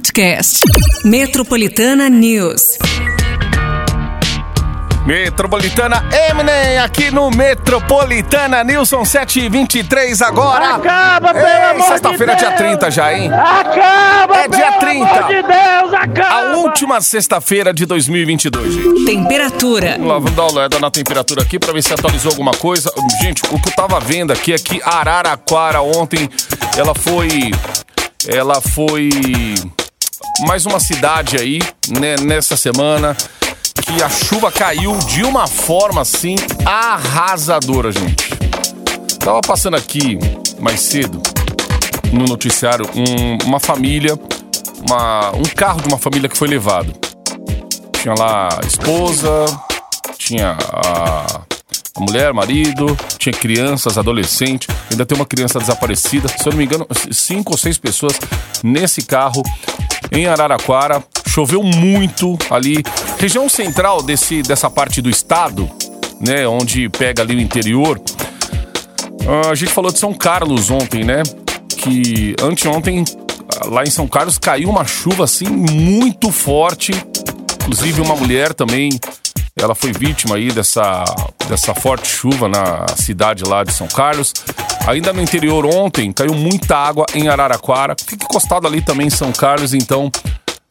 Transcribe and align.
podcast. 0.00 0.60
Metropolitana 1.04 2.08
News. 2.08 2.78
Metropolitana 5.06 6.02
Eminem 6.30 6.78
aqui 6.78 7.10
no 7.10 7.30
Metropolitana 7.30 8.64
Nilson 8.64 9.04
723 9.04 10.22
agora. 10.22 10.76
Acaba, 10.76 11.34
pelo 11.34 11.46
Ei, 11.46 11.62
amor 11.70 11.86
Sexta-feira, 11.88 12.32
de 12.34 12.38
dia 12.38 12.48
Deus. 12.48 12.60
30 12.60 12.90
já, 12.90 13.12
hein? 13.12 13.30
Acaba, 13.30 14.36
É 14.38 14.48
dia 14.48 14.72
pelo 14.72 14.80
30. 14.80 15.06
amor 15.10 15.28
de 15.28 15.42
Deus, 15.42 15.94
acaba. 15.94 16.34
A 16.34 16.56
última 16.56 17.00
sexta-feira 17.02 17.74
de 17.74 17.84
2022, 17.84 18.72
gente. 18.72 19.04
Temperatura. 19.04 19.92
Vamos 19.98 20.08
lá, 20.08 20.14
vamos 20.14 20.32
dar 20.32 20.42
uma 20.44 20.52
olhada 20.60 20.78
na 20.80 20.90
temperatura 20.90 21.42
aqui 21.42 21.58
pra 21.58 21.74
ver 21.74 21.82
se 21.82 21.92
atualizou 21.92 22.30
alguma 22.30 22.52
coisa. 22.52 22.90
Gente, 23.20 23.42
o 23.50 23.60
que 23.60 23.68
eu 23.68 23.74
tava 23.74 24.00
vendo 24.00 24.32
aqui 24.32 24.54
é 24.54 24.58
que 24.58 24.80
Araraquara 24.82 25.82
ontem, 25.82 26.26
ela 26.78 26.94
foi. 26.94 27.50
Ela 28.28 28.60
foi. 28.60 29.08
Mais 30.40 30.66
uma 30.66 30.80
cidade 30.80 31.36
aí, 31.36 31.60
né, 31.88 32.16
nessa 32.16 32.56
semana, 32.56 33.16
que 33.82 34.02
a 34.02 34.08
chuva 34.08 34.50
caiu 34.52 34.96
de 34.98 35.22
uma 35.24 35.46
forma 35.46 36.00
assim 36.02 36.36
arrasadora, 36.64 37.90
gente. 37.92 38.30
Tava 39.18 39.40
passando 39.40 39.76
aqui 39.76 40.18
mais 40.58 40.80
cedo 40.80 41.20
no 42.12 42.24
noticiário 42.24 42.86
um- 42.94 43.38
uma 43.46 43.60
família, 43.60 44.18
uma- 44.88 45.30
um 45.36 45.42
carro 45.42 45.80
de 45.80 45.88
uma 45.88 45.98
família 45.98 46.28
que 46.28 46.36
foi 46.36 46.48
levado. 46.48 46.92
Tinha 48.00 48.14
lá 48.18 48.48
a 48.62 48.66
esposa, 48.66 49.44
tinha 50.16 50.56
a, 50.72 51.40
a 51.96 52.00
mulher, 52.00 52.32
marido, 52.32 52.96
tinha 53.18 53.32
crianças, 53.32 53.98
adolescente, 53.98 54.66
ainda 54.90 55.04
tem 55.04 55.16
uma 55.16 55.26
criança 55.26 55.58
desaparecida. 55.58 56.28
Se 56.28 56.46
eu 56.46 56.50
não 56.52 56.58
me 56.58 56.64
engano, 56.64 56.86
cinco 57.12 57.52
ou 57.52 57.58
seis 57.58 57.76
pessoas 57.76 58.14
nesse 58.62 59.02
carro 59.02 59.42
em 60.10 60.26
Araraquara. 60.26 61.02
Choveu 61.26 61.62
muito 61.62 62.36
ali. 62.50 62.82
Região 63.18 63.48
central 63.48 64.02
desse, 64.02 64.42
dessa 64.42 64.68
parte 64.68 65.00
do 65.00 65.08
estado, 65.08 65.70
né? 66.20 66.46
Onde 66.46 66.88
pega 66.88 67.22
ali 67.22 67.36
o 67.36 67.40
interior. 67.40 68.00
Ah, 69.28 69.50
a 69.50 69.54
gente 69.54 69.72
falou 69.72 69.92
de 69.92 69.98
São 69.98 70.12
Carlos 70.12 70.70
ontem, 70.70 71.04
né? 71.04 71.22
Que 71.68 72.34
anteontem, 72.42 73.04
lá 73.66 73.84
em 73.84 73.90
São 73.90 74.08
Carlos, 74.08 74.38
caiu 74.38 74.68
uma 74.68 74.84
chuva 74.84 75.24
assim 75.24 75.46
muito 75.46 76.32
forte. 76.32 76.92
Inclusive, 77.62 78.00
uma 78.00 78.16
mulher 78.16 78.52
também, 78.52 78.90
ela 79.56 79.74
foi 79.74 79.92
vítima 79.92 80.36
aí 80.36 80.50
dessa, 80.50 81.04
dessa 81.48 81.74
forte 81.74 82.08
chuva 82.08 82.48
na 82.48 82.86
cidade 82.96 83.44
lá 83.44 83.62
de 83.62 83.72
São 83.72 83.86
Carlos. 83.86 84.32
Ainda 84.90 85.12
no 85.12 85.22
interior 85.22 85.64
ontem, 85.64 86.12
caiu 86.12 86.34
muita 86.34 86.76
água 86.76 87.06
em 87.14 87.28
Araraquara. 87.28 87.94
Fica 87.96 88.24
encostado 88.24 88.66
ali 88.66 88.82
também 88.82 89.06
em 89.06 89.10
São 89.10 89.30
Carlos, 89.30 89.72
então, 89.72 90.10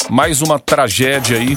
mais 0.10 0.42
uma 0.42 0.60
tragédia 0.60 1.38
aí. 1.38 1.56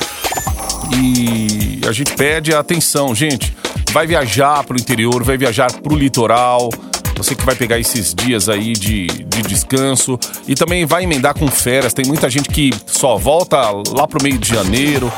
E 0.96 1.80
a 1.88 1.90
gente 1.90 2.14
pede 2.14 2.54
atenção, 2.54 3.16
gente. 3.16 3.52
Vai 3.90 4.06
viajar 4.06 4.62
pro 4.62 4.78
interior, 4.78 5.24
vai 5.24 5.36
viajar 5.36 5.72
pro 5.72 5.96
litoral. 5.96 6.70
Você 7.16 7.34
que 7.34 7.44
vai 7.44 7.56
pegar 7.56 7.80
esses 7.80 8.14
dias 8.14 8.48
aí 8.48 8.74
de, 8.74 9.08
de 9.08 9.42
descanso 9.42 10.16
e 10.46 10.54
também 10.54 10.86
vai 10.86 11.02
emendar 11.02 11.36
com 11.36 11.48
férias. 11.48 11.92
Tem 11.92 12.04
muita 12.06 12.30
gente 12.30 12.48
que 12.48 12.70
só 12.86 13.16
volta 13.16 13.58
lá 13.92 14.06
pro 14.06 14.22
meio 14.22 14.38
de 14.38 14.48
janeiro. 14.48 15.12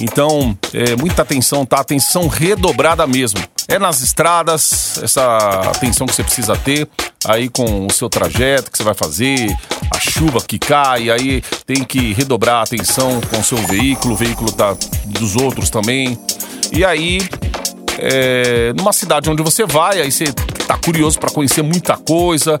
Então, 0.00 0.56
é, 0.72 0.94
muita 0.94 1.22
atenção, 1.22 1.66
tá? 1.66 1.80
Atenção 1.80 2.28
redobrada 2.28 3.04
mesmo. 3.04 3.40
É 3.66 3.78
nas 3.78 4.02
estradas, 4.02 4.98
essa 5.02 5.38
atenção 5.74 6.06
que 6.06 6.14
você 6.14 6.22
precisa 6.22 6.56
ter 6.56 6.88
aí 7.24 7.48
com 7.48 7.86
o 7.86 7.90
seu 7.90 8.10
trajeto 8.10 8.70
que 8.70 8.76
você 8.76 8.84
vai 8.84 8.94
fazer, 8.94 9.56
a 9.90 9.98
chuva 9.98 10.40
que 10.40 10.58
cai, 10.58 11.10
aí 11.10 11.42
tem 11.66 11.82
que 11.82 12.12
redobrar 12.12 12.56
a 12.56 12.62
atenção 12.62 13.20
com 13.22 13.40
o 13.40 13.44
seu 13.44 13.58
veículo, 13.58 14.14
o 14.14 14.16
veículo 14.16 14.52
tá 14.52 14.76
dos 15.06 15.34
outros 15.34 15.70
também. 15.70 16.18
E 16.70 16.84
aí, 16.84 17.20
é, 17.98 18.72
numa 18.74 18.92
cidade 18.92 19.30
onde 19.30 19.42
você 19.42 19.64
vai, 19.64 20.00
aí 20.00 20.12
você 20.12 20.24
tá 20.66 20.76
curioso 20.76 21.18
para 21.18 21.30
conhecer 21.30 21.62
muita 21.62 21.96
coisa 21.96 22.60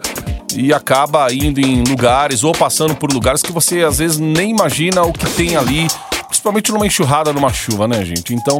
e 0.54 0.72
acaba 0.72 1.32
indo 1.32 1.60
em 1.60 1.84
lugares 1.84 2.44
ou 2.44 2.52
passando 2.52 2.94
por 2.94 3.12
lugares 3.12 3.42
que 3.42 3.52
você 3.52 3.82
às 3.82 3.98
vezes 3.98 4.18
nem 4.18 4.50
imagina 4.50 5.02
o 5.02 5.12
que 5.12 5.28
tem 5.30 5.56
ali, 5.56 5.86
principalmente 6.28 6.72
numa 6.72 6.86
enxurrada, 6.86 7.32
numa 7.32 7.52
chuva, 7.52 7.86
né, 7.86 8.04
gente? 8.04 8.32
Então, 8.32 8.58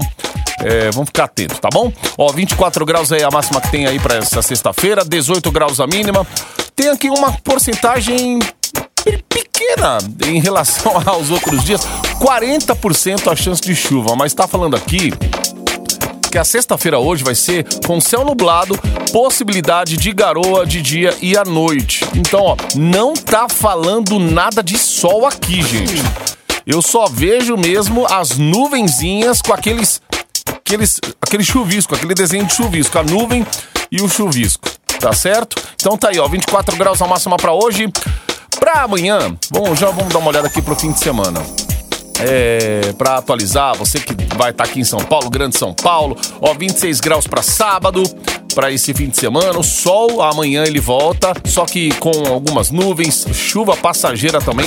é, 0.64 0.90
vamos 0.90 1.08
ficar 1.08 1.24
atentos, 1.24 1.58
tá 1.58 1.68
bom? 1.72 1.92
Ó, 2.18 2.32
24 2.32 2.84
graus 2.84 3.12
aí 3.12 3.22
a 3.22 3.30
máxima 3.30 3.60
que 3.60 3.70
tem 3.70 3.86
aí 3.86 3.98
para 4.00 4.16
essa 4.16 4.42
sexta-feira, 4.42 5.04
18 5.04 5.50
graus 5.52 5.78
a 5.80 5.86
mínima. 5.86 6.26
Tem 6.74 6.88
aqui 6.88 7.08
uma 7.08 7.30
porcentagem 7.44 8.38
pe- 9.04 9.22
pequena 9.28 9.98
em 10.26 10.40
relação 10.40 11.00
aos 11.06 11.30
outros 11.30 11.62
dias, 11.64 11.82
40% 12.20 13.30
a 13.30 13.36
chance 13.36 13.62
de 13.62 13.76
chuva, 13.76 14.16
mas 14.16 14.32
tá 14.34 14.48
falando 14.48 14.74
aqui 14.74 15.12
que 16.30 16.38
a 16.38 16.44
sexta-feira 16.44 16.98
hoje 16.98 17.22
vai 17.22 17.34
ser 17.36 17.64
com 17.86 18.00
céu 18.00 18.24
nublado, 18.24 18.76
possibilidade 19.12 19.96
de 19.96 20.12
garoa 20.12 20.66
de 20.66 20.82
dia 20.82 21.14
e 21.22 21.36
à 21.36 21.44
noite. 21.44 22.04
Então, 22.12 22.40
ó, 22.42 22.56
não 22.74 23.14
tá 23.14 23.48
falando 23.48 24.18
nada 24.18 24.60
de 24.60 24.76
sol 24.76 25.24
aqui, 25.26 25.62
gente. 25.62 26.02
Eu 26.66 26.82
só 26.82 27.06
vejo 27.06 27.56
mesmo 27.56 28.04
as 28.06 28.36
nuvenzinhas 28.36 29.40
com 29.40 29.52
aqueles 29.52 30.00
aqueles 30.66 30.98
aquele 31.20 31.44
chuvisco, 31.44 31.94
aquele 31.94 32.14
desenho 32.14 32.46
de 32.46 32.54
chuvisco, 32.54 32.98
a 32.98 33.02
nuvem 33.02 33.46
e 33.92 34.00
o 34.00 34.08
chuvisco, 34.08 34.68
tá 34.98 35.12
certo? 35.12 35.62
Então 35.74 35.96
tá 35.96 36.08
aí, 36.08 36.18
ó, 36.18 36.26
24 36.26 36.76
graus 36.76 37.00
a 37.02 37.06
máxima 37.06 37.36
pra 37.36 37.52
hoje. 37.52 37.92
Pra 38.58 38.82
amanhã, 38.82 39.36
vamos 39.50 39.78
já 39.78 39.90
vamos 39.90 40.12
dar 40.12 40.20
uma 40.20 40.28
olhada 40.30 40.46
aqui 40.46 40.62
pro 40.62 40.74
fim 40.74 40.90
de 40.90 40.98
semana 40.98 41.42
é, 42.20 42.92
para 42.96 43.18
atualizar, 43.18 43.76
você 43.76 43.98
que 44.00 44.14
vai 44.36 44.50
estar 44.50 44.64
aqui 44.64 44.80
em 44.80 44.84
São 44.84 45.00
Paulo, 45.00 45.28
Grande 45.28 45.58
São 45.58 45.74
Paulo, 45.74 46.16
ó, 46.40 46.54
26 46.54 47.00
graus 47.00 47.26
para 47.26 47.42
sábado, 47.42 48.02
para 48.54 48.70
esse 48.70 48.94
fim 48.94 49.08
de 49.08 49.16
semana. 49.16 49.58
O 49.58 49.62
sol 49.62 50.22
amanhã 50.22 50.64
ele 50.64 50.80
volta, 50.80 51.34
só 51.44 51.66
que 51.66 51.92
com 51.96 52.26
algumas 52.26 52.70
nuvens, 52.70 53.26
chuva 53.32 53.76
passageira 53.76 54.40
também. 54.40 54.66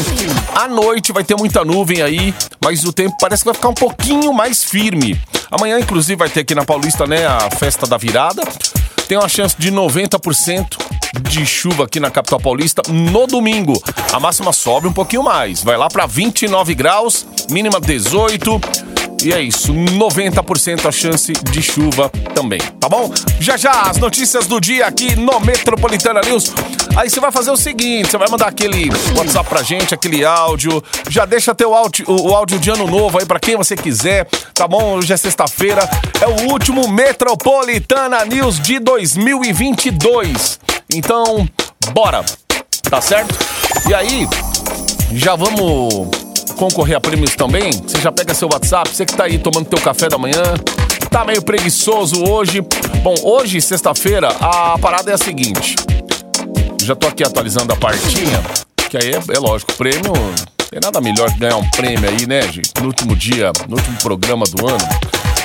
À 0.54 0.68
noite 0.68 1.12
vai 1.14 1.24
ter 1.24 1.36
muita 1.36 1.64
nuvem 1.64 2.02
aí, 2.02 2.34
mas 2.64 2.84
o 2.84 2.92
tempo 2.92 3.16
parece 3.20 3.44
que 3.44 3.46
vai 3.46 3.56
ficar 3.56 3.70
um 3.70 3.74
pouquinho 3.74 4.34
mais 4.34 4.64
firme. 4.64 5.20
Amanhã, 5.50 5.80
inclusive, 5.80 6.18
vai 6.18 6.30
ter 6.30 6.42
aqui 6.42 6.54
na 6.54 6.66
Paulista, 6.66 7.08
né, 7.08 7.26
a 7.26 7.50
festa 7.50 7.88
da 7.88 7.98
virada. 7.98 8.44
Tem 9.08 9.18
uma 9.18 9.30
chance 9.30 9.56
de 9.58 9.72
90% 9.72 10.78
de 11.22 11.46
chuva 11.46 11.86
aqui 11.86 12.00
na 12.00 12.12
capital 12.12 12.40
paulista 12.40 12.82
no 12.92 13.26
domingo. 13.26 13.82
A 14.12 14.20
máxima 14.20 14.52
sobe 14.52 14.88
um 14.88 14.94
pouquinho 14.94 15.24
mais, 15.24 15.64
vai 15.64 15.78
lá 15.78 15.88
para 15.88 16.06
29 16.06 16.76
graus, 16.76 17.26
mínima 17.50 17.80
18. 17.80 18.60
E 19.24 19.34
é 19.34 19.42
isso, 19.42 19.74
90% 19.74 20.86
a 20.86 20.92
chance 20.92 21.34
de 21.34 21.62
chuva 21.62 22.10
também, 22.36 22.60
tá 22.80 22.88
bom? 22.88 23.12
Já 23.40 23.58
já 23.58 23.82
as 23.82 23.98
notícias 23.98 24.46
do 24.46 24.62
dia 24.62 24.86
aqui 24.86 25.16
no 25.16 25.40
Metropolitana 25.40 26.22
News. 26.22 26.54
Aí 26.96 27.10
você 27.10 27.20
vai 27.20 27.32
fazer 27.32 27.52
o 27.52 27.58
seguinte, 27.58 28.12
você 28.12 28.18
vai 28.18 28.30
mandar 28.30 28.48
aquele 28.48 28.90
WhatsApp 29.16 29.50
pra 29.50 29.64
gente, 29.64 29.94
aquele 29.94 30.24
áudio. 30.24 30.84
Já 31.10 31.26
deixa 31.26 31.54
teu 31.54 31.74
áudio, 31.74 32.06
o 32.08 32.34
áudio 32.34 32.60
de 32.60 32.70
ano 32.70 32.88
novo 32.88 33.20
aí 33.20 33.26
pra 33.26 33.40
quem 33.40 33.56
você 33.56 33.76
quiser, 33.76 34.28
tá 34.54 34.68
bom? 34.68 34.98
Hoje 34.98 35.12
é 35.12 35.18
sexta-feira, 35.18 35.88
é 36.22 36.28
o 36.28 36.52
último 36.52 36.88
Metropolitana 36.88 38.24
News 38.24 38.60
de 38.60 38.80
2022. 38.80 40.60
Então, 40.94 41.48
bora, 41.92 42.24
tá 42.90 43.02
certo? 43.02 43.36
E 43.90 43.94
aí, 43.94 44.28
já 45.14 45.36
vamos 45.36 46.27
concorrer 46.56 46.98
a 46.98 47.02
prêmios 47.02 47.36
também? 47.36 47.72
Você 47.72 48.00
já 48.02 48.12
pega 48.12 48.34
seu 48.34 48.50
WhatsApp, 48.52 48.90
você 48.90 49.06
que 49.06 49.16
tá 49.16 49.26
aí 49.26 49.38
tomando 49.38 49.66
teu 49.66 49.80
café 49.80 50.10
da 50.10 50.18
manhã, 50.18 50.42
tá 51.10 51.26
meio 51.26 51.42
preguiçoso 51.42 52.24
hoje. 52.28 52.62
Bom, 53.04 53.16
hoje, 53.24 53.62
sexta-feira, 53.62 54.30
a 54.40 54.78
parada 54.78 55.12
é 55.12 55.14
a 55.14 55.18
seguinte. 55.18 55.76
Já 56.84 56.96
tô 56.96 57.08
aqui 57.08 57.24
atualizando 57.24 57.74
a 57.74 57.76
partinha, 57.76 58.42
que 58.90 58.98
aí 58.98 59.12
é, 59.12 59.36
é 59.36 59.40
lógico, 59.40 59.74
prêmio. 59.74 60.14
Tem 60.70 60.80
nada 60.84 61.00
melhor 61.00 61.32
que 61.32 61.40
ganhar 61.40 61.58
um 61.58 61.70
prêmio 61.72 62.10
aí, 62.10 62.28
né, 62.28 62.42
gente? 62.44 62.72
No 62.80 62.88
último 62.88 63.16
dia, 63.16 63.52
no 63.68 63.76
último 63.78 63.98
programa 63.98 64.46
do 64.46 64.68
ano. 64.68 64.88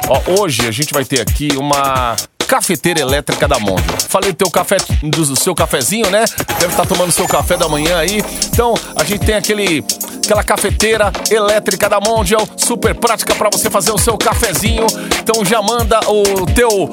Ó, 0.08 0.42
hoje 0.42 0.66
a 0.66 0.70
gente 0.70 0.92
vai 0.92 1.04
ter 1.04 1.20
aqui 1.20 1.50
uma 1.56 2.16
cafeteira 2.52 3.00
elétrica 3.00 3.48
da 3.48 3.58
Mondial. 3.58 3.96
Falei 4.10 4.30
do 4.30 4.36
teu 4.36 4.50
café, 4.50 4.76
do 5.02 5.34
seu 5.34 5.54
cafezinho, 5.54 6.10
né? 6.10 6.26
Deve 6.60 6.66
estar 6.66 6.84
tomando 6.84 7.10
seu 7.10 7.26
café 7.26 7.56
da 7.56 7.66
manhã 7.66 7.96
aí. 7.96 8.22
Então, 8.48 8.74
a 8.94 9.02
gente 9.04 9.24
tem 9.24 9.36
aquele 9.36 9.82
aquela 10.22 10.44
cafeteira 10.44 11.10
elétrica 11.30 11.88
da 11.88 11.98
Mondial, 11.98 12.46
super 12.58 12.94
prática 12.94 13.34
para 13.34 13.48
você 13.50 13.70
fazer 13.70 13.90
o 13.90 13.96
seu 13.96 14.18
cafezinho. 14.18 14.84
Então 15.18 15.42
já 15.46 15.62
manda 15.62 15.98
o 16.06 16.44
teu 16.54 16.90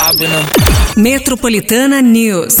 I've 0.00 0.16
been 0.18 0.32
a, 0.32 0.46
Metropolitana 0.98 2.00
News. 2.00 2.56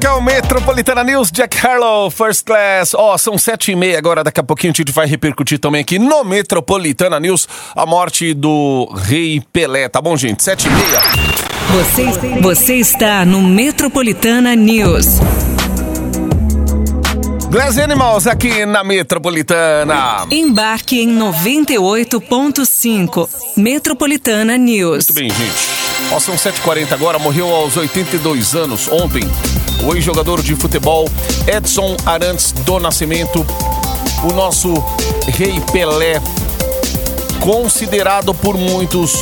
que 0.00 0.06
é 0.06 0.10
o 0.10 0.22
Metropolitana 0.22 1.04
News, 1.04 1.30
Jack 1.30 1.66
Harlow, 1.66 2.10
First 2.10 2.46
Class. 2.46 2.94
Ó, 2.94 3.18
são 3.18 3.36
sete 3.36 3.72
e 3.72 3.76
meia 3.76 3.98
agora, 3.98 4.24
daqui 4.24 4.40
a 4.40 4.42
pouquinho 4.42 4.72
a 4.72 4.76
gente 4.76 4.90
vai 4.92 5.06
repercutir 5.06 5.58
também 5.58 5.82
aqui 5.82 5.98
no 5.98 6.24
Metropolitana 6.24 7.20
News 7.20 7.46
a 7.74 7.84
morte 7.86 8.32
do 8.34 8.86
Rei 9.04 9.42
Pelé, 9.52 9.88
tá 9.88 10.00
bom, 10.00 10.16
gente? 10.16 10.42
Sete 10.42 10.68
e 10.68 10.70
meia. 10.70 11.00
Você, 11.72 12.06
você 12.40 12.76
está 12.76 13.24
no 13.24 13.42
Metropolitana 13.42 14.56
News. 14.56 15.20
Glass 17.50 17.78
Animals 17.78 18.26
aqui 18.26 18.64
na 18.64 18.82
Metropolitana. 18.84 20.24
Embarque 20.30 21.00
em 21.00 21.18
98.5. 21.18 23.28
Metropolitana 23.56 24.56
News. 24.56 25.08
Muito 25.08 25.14
bem, 25.14 25.30
gente. 25.30 25.68
Ó, 26.12 26.20
são 26.20 26.36
7h40 26.36 26.92
agora, 26.92 27.18
morreu 27.18 27.52
aos 27.54 27.76
82 27.76 28.54
anos 28.54 28.88
ontem 28.88 29.28
o 29.84 29.94
ex-jogador 29.94 30.42
de 30.42 30.54
futebol 30.54 31.08
Edson 31.46 31.96
Arantes 32.04 32.52
do 32.52 32.78
Nascimento, 32.78 33.46
o 34.24 34.32
nosso 34.32 34.74
Rei 35.26 35.60
Pelé, 35.72 36.20
considerado 37.40 38.34
por 38.34 38.56
muitos 38.56 39.14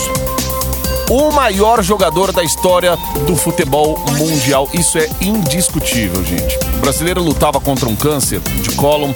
o 1.10 1.30
maior 1.30 1.82
jogador 1.82 2.32
da 2.32 2.42
história 2.42 2.96
do 3.26 3.34
futebol 3.34 3.98
mundial. 4.18 4.68
Isso 4.74 4.98
é 4.98 5.08
indiscutível, 5.20 6.22
gente. 6.22 6.58
O 6.76 6.80
brasileiro 6.80 7.22
lutava 7.22 7.60
contra 7.60 7.88
um 7.88 7.96
câncer 7.96 8.40
de 8.40 8.70
cólon 8.72 9.12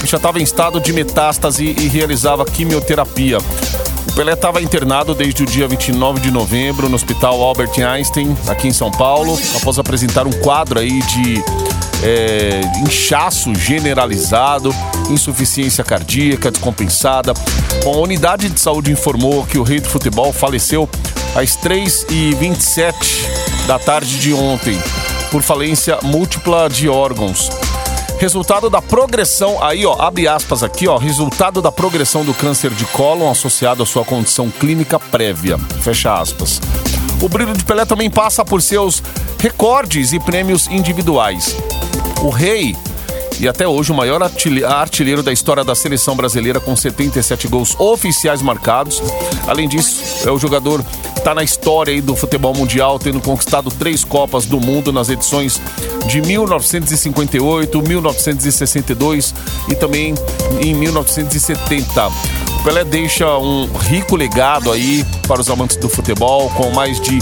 que 0.00 0.06
já 0.06 0.16
estava 0.16 0.38
em 0.38 0.42
estado 0.42 0.80
de 0.80 0.92
metástase 0.92 1.64
e 1.64 1.88
realizava 1.88 2.44
quimioterapia. 2.44 3.38
O 4.08 4.12
Pelé 4.12 4.32
estava 4.32 4.60
internado 4.60 5.14
desde 5.14 5.42
o 5.42 5.46
dia 5.46 5.68
29 5.68 6.20
de 6.20 6.30
novembro 6.30 6.88
no 6.88 6.94
Hospital 6.94 7.42
Albert 7.42 7.72
Einstein, 7.78 8.36
aqui 8.48 8.68
em 8.68 8.72
São 8.72 8.90
Paulo, 8.90 9.38
após 9.56 9.78
apresentar 9.78 10.26
um 10.26 10.32
quadro 10.32 10.78
aí 10.78 11.00
de 11.02 11.42
é, 12.02 12.60
inchaço 12.84 13.54
generalizado, 13.54 14.74
insuficiência 15.10 15.84
cardíaca 15.84 16.50
descompensada. 16.50 17.34
Bom, 17.84 17.94
a 17.94 18.00
unidade 18.00 18.48
de 18.48 18.60
saúde 18.60 18.90
informou 18.90 19.44
que 19.44 19.58
o 19.58 19.62
rei 19.62 19.80
do 19.80 19.88
futebol 19.88 20.32
faleceu 20.32 20.88
às 21.34 21.56
3h27 21.56 22.94
da 23.66 23.78
tarde 23.78 24.18
de 24.18 24.32
ontem 24.32 24.78
por 25.30 25.42
falência 25.42 25.98
múltipla 26.02 26.68
de 26.68 26.88
órgãos. 26.88 27.50
Resultado 28.20 28.68
da 28.68 28.82
progressão, 28.82 29.64
aí 29.64 29.86
ó, 29.86 29.94
abre 29.98 30.28
aspas 30.28 30.62
aqui 30.62 30.86
ó, 30.86 30.98
resultado 30.98 31.62
da 31.62 31.72
progressão 31.72 32.22
do 32.22 32.34
câncer 32.34 32.70
de 32.70 32.84
cólon 32.84 33.30
associado 33.30 33.82
à 33.82 33.86
sua 33.86 34.04
condição 34.04 34.50
clínica 34.50 35.00
prévia, 35.00 35.56
fecha 35.80 36.12
aspas. 36.12 36.60
O 37.22 37.30
brilho 37.30 37.54
de 37.54 37.64
Pelé 37.64 37.86
também 37.86 38.10
passa 38.10 38.44
por 38.44 38.60
seus 38.60 39.02
recordes 39.38 40.12
e 40.12 40.20
prêmios 40.20 40.68
individuais. 40.68 41.56
O 42.22 42.28
rei 42.28 42.76
e 43.40 43.48
até 43.48 43.66
hoje 43.66 43.90
o 43.90 43.94
maior 43.94 44.22
artilheiro 44.22 45.22
da 45.22 45.32
história 45.32 45.64
da 45.64 45.74
seleção 45.74 46.14
brasileira 46.14 46.60
com 46.60 46.76
77 46.76 47.48
gols 47.48 47.74
oficiais 47.80 48.42
marcados. 48.42 49.02
Além 49.48 49.66
disso, 49.66 50.28
é 50.28 50.30
o 50.30 50.38
jogador 50.38 50.84
está 51.20 51.34
na 51.34 51.42
história 51.42 51.92
aí 51.92 52.00
do 52.00 52.16
futebol 52.16 52.54
mundial, 52.54 52.98
tendo 52.98 53.20
conquistado 53.20 53.70
três 53.70 54.02
Copas 54.02 54.46
do 54.46 54.58
Mundo 54.58 54.90
nas 54.90 55.10
edições 55.10 55.60
de 56.06 56.22
1958, 56.22 57.82
1962 57.82 59.34
e 59.68 59.74
também 59.74 60.14
em 60.60 60.74
1970. 60.74 62.06
O 62.08 62.62
Pelé 62.64 62.84
deixa 62.84 63.38
um 63.38 63.70
rico 63.80 64.16
legado 64.16 64.72
aí 64.72 65.04
para 65.28 65.42
os 65.42 65.50
amantes 65.50 65.76
do 65.76 65.90
futebol, 65.90 66.48
com 66.50 66.70
mais 66.70 66.98
de 66.98 67.18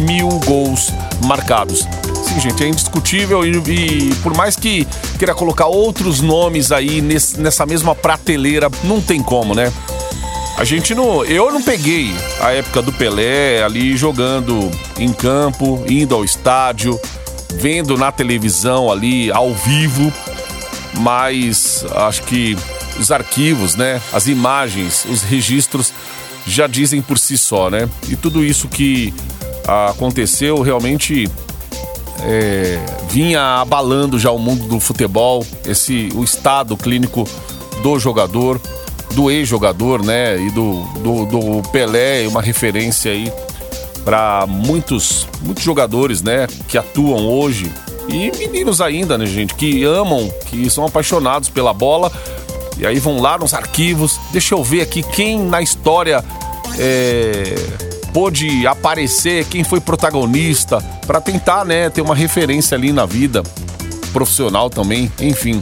mil 0.00 0.28
gols 0.44 0.92
marcados. 1.24 1.86
Sim, 2.24 2.40
gente, 2.40 2.64
é 2.64 2.68
indiscutível 2.68 3.46
e, 3.46 3.56
e 3.56 4.14
por 4.16 4.36
mais 4.36 4.56
que 4.56 4.86
queira 5.16 5.34
colocar 5.34 5.66
outros 5.66 6.20
nomes 6.20 6.72
aí 6.72 7.00
nesse, 7.00 7.40
nessa 7.40 7.64
mesma 7.64 7.94
prateleira, 7.94 8.68
não 8.82 9.00
tem 9.00 9.22
como, 9.22 9.54
né? 9.54 9.72
A 10.58 10.64
gente 10.64 10.92
não. 10.92 11.24
Eu 11.24 11.52
não 11.52 11.62
peguei 11.62 12.12
a 12.40 12.50
época 12.50 12.82
do 12.82 12.92
Pelé 12.92 13.62
ali 13.62 13.96
jogando 13.96 14.68
em 14.98 15.12
campo, 15.12 15.84
indo 15.88 16.16
ao 16.16 16.24
estádio, 16.24 16.98
vendo 17.54 17.96
na 17.96 18.10
televisão 18.10 18.90
ali 18.90 19.30
ao 19.30 19.54
vivo, 19.54 20.12
mas 20.98 21.86
acho 21.94 22.24
que 22.24 22.56
os 22.98 23.12
arquivos, 23.12 23.76
né, 23.76 24.02
as 24.12 24.26
imagens, 24.26 25.04
os 25.08 25.22
registros 25.22 25.92
já 26.44 26.66
dizem 26.66 27.00
por 27.00 27.18
si 27.18 27.38
só, 27.38 27.70
né? 27.70 27.88
E 28.08 28.16
tudo 28.16 28.44
isso 28.44 28.66
que 28.66 29.14
aconteceu 29.64 30.60
realmente 30.60 31.30
é, 32.22 32.80
vinha 33.08 33.60
abalando 33.60 34.18
já 34.18 34.32
o 34.32 34.38
mundo 34.38 34.66
do 34.66 34.80
futebol, 34.80 35.46
esse 35.64 36.08
o 36.16 36.24
estado 36.24 36.76
clínico 36.76 37.28
do 37.82 37.98
jogador, 38.00 38.60
do 39.14 39.30
ex-jogador, 39.30 40.04
né? 40.04 40.40
E 40.40 40.50
do, 40.50 40.82
do, 41.02 41.26
do 41.26 41.68
Pelé, 41.70 42.26
uma 42.28 42.42
referência 42.42 43.12
aí 43.12 43.32
para 44.04 44.46
muitos, 44.46 45.26
muitos 45.42 45.62
jogadores, 45.62 46.22
né? 46.22 46.46
Que 46.68 46.78
atuam 46.78 47.26
hoje 47.28 47.70
e 48.08 48.32
meninos 48.38 48.80
ainda, 48.80 49.18
né, 49.18 49.26
gente? 49.26 49.54
Que 49.54 49.84
amam, 49.84 50.30
que 50.46 50.68
são 50.70 50.84
apaixonados 50.86 51.48
pela 51.48 51.72
bola. 51.72 52.10
E 52.78 52.86
aí 52.86 52.98
vão 52.98 53.20
lá 53.20 53.36
nos 53.36 53.52
arquivos. 53.52 54.18
Deixa 54.32 54.54
eu 54.54 54.64
ver 54.64 54.82
aqui 54.82 55.02
quem 55.02 55.38
na 55.38 55.60
história 55.60 56.24
é, 56.78 57.54
pôde 58.12 58.66
aparecer, 58.66 59.44
quem 59.46 59.62
foi 59.62 59.80
protagonista, 59.80 60.78
para 61.06 61.20
tentar, 61.20 61.64
né, 61.64 61.90
ter 61.90 62.00
uma 62.00 62.14
referência 62.14 62.76
ali 62.76 62.92
na 62.92 63.04
vida 63.04 63.42
profissional 64.12 64.70
também, 64.70 65.12
enfim. 65.20 65.60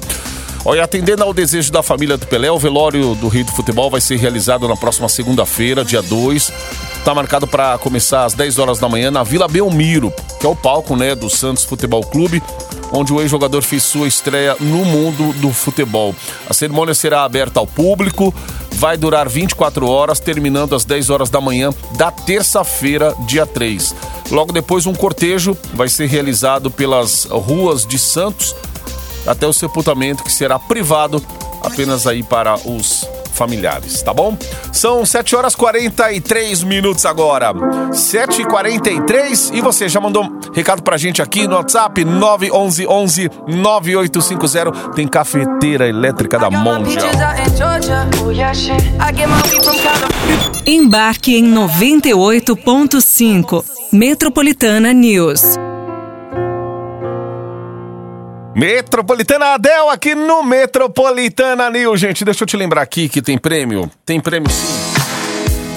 Olha, 0.69 0.83
atendendo 0.83 1.23
ao 1.23 1.33
desejo 1.33 1.71
da 1.71 1.81
família 1.81 2.17
do 2.17 2.27
Pelé, 2.27 2.51
o 2.51 2.59
velório 2.59 3.15
do 3.15 3.29
Rei 3.29 3.45
do 3.45 3.53
Futebol 3.53 3.89
vai 3.89 4.01
ser 4.01 4.17
realizado 4.17 4.67
na 4.67 4.77
próxima 4.77 5.09
segunda-feira, 5.09 5.85
dia 5.85 6.03
2. 6.03 6.53
Está 6.99 7.15
marcado 7.15 7.47
para 7.47 7.79
começar 7.79 8.25
às 8.25 8.35
10 8.35 8.59
horas 8.59 8.81
da 8.81 8.89
manhã 8.89 9.09
na 9.09 9.23
Vila 9.23 9.47
Belmiro, 9.47 10.13
que 10.41 10.45
é 10.45 10.49
o 10.49 10.57
palco 10.57 10.97
né, 10.97 11.15
do 11.15 11.31
Santos 11.31 11.63
Futebol 11.63 12.03
Clube, 12.03 12.43
onde 12.93 13.13
o 13.13 13.21
ex-jogador 13.21 13.63
fez 13.63 13.85
sua 13.85 14.09
estreia 14.09 14.57
no 14.59 14.85
mundo 14.85 15.33
do 15.35 15.53
futebol. 15.53 16.13
A 16.51 16.53
cerimônia 16.53 16.95
será 16.95 17.23
aberta 17.23 17.61
ao 17.61 17.67
público, 17.67 18.35
vai 18.73 18.97
durar 18.97 19.29
24 19.29 19.89
horas, 19.89 20.19
terminando 20.19 20.75
às 20.75 20.85
10 20.85 21.11
horas 21.11 21.31
da 21.31 21.41
manhã 21.41 21.71
da 21.97 22.11
terça-feira, 22.11 23.15
dia 23.21 23.47
3. 23.47 23.95
Logo 24.33 24.53
depois, 24.53 24.85
um 24.85 24.95
cortejo 24.95 25.57
vai 25.75 25.89
ser 25.89 26.09
realizado 26.09 26.73
pelas 26.73 27.25
ruas 27.27 27.87
de 27.87 28.01
Santos 28.01 28.53
até 29.27 29.47
o 29.47 29.53
sepultamento, 29.53 30.23
que 30.23 30.33
será 30.33 30.59
privado 30.59 31.23
apenas 31.63 32.07
aí 32.07 32.23
para 32.23 32.55
os 32.67 33.07
familiares, 33.37 34.03
tá 34.03 34.13
bom? 34.15 34.37
São 34.73 35.05
7 35.05 35.37
horas 35.37 35.55
43 35.55 36.65
minutos 36.65 37.05
agora. 37.05 37.53
7 37.93 38.43
h 38.43 38.51
43 38.51 39.51
e 39.55 39.61
você 39.61 39.89
já 39.89 40.01
mandou 40.01 40.25
um 40.25 40.41
recado 40.55 40.83
pra 40.83 40.97
gente 40.97 41.21
aqui 41.21 41.47
no 41.47 41.57
WhatsApp 41.57 42.03
911 42.05 43.31
9850. 43.47 44.73
Tem 44.95 45.07
cafeteira 45.07 45.87
elétrica 45.87 46.39
da 46.39 46.51
Monja. 46.51 47.01
Embarque 50.67 51.37
em 51.37 51.55
98.5. 51.55 53.65
Metropolitana 53.93 54.93
News. 54.93 55.43
Metropolitana 58.57 59.53
Adel 59.53 59.91
aqui 59.91 60.15
no 60.15 60.43
Metropolitana 60.43 61.69
News. 61.69 62.01
Gente, 62.01 62.25
deixa 62.25 62.43
eu 62.43 62.47
te 62.47 62.57
lembrar 62.57 62.81
aqui 62.81 63.07
que 63.07 63.21
tem 63.21 63.37
prêmio. 63.37 63.91
Tem 64.03 64.19
prêmio 64.19 64.51
sim. 64.51 64.67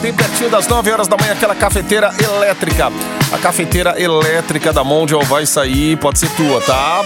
Tem 0.01 0.13
pertinho 0.13 0.49
das 0.49 0.65
9 0.65 0.89
horas 0.89 1.05
da 1.05 1.17
manhã 1.17 1.33
aquela 1.33 1.53
cafeteira 1.53 2.09
elétrica. 2.23 2.89
A 3.33 3.37
cafeteira 3.37 4.01
elétrica 4.01 4.71
da 4.71 4.81
Mondial 4.81 5.21
vai 5.23 5.45
sair, 5.45 5.97
pode 5.97 6.19
ser 6.19 6.29
tua, 6.37 6.61
tá? 6.61 7.03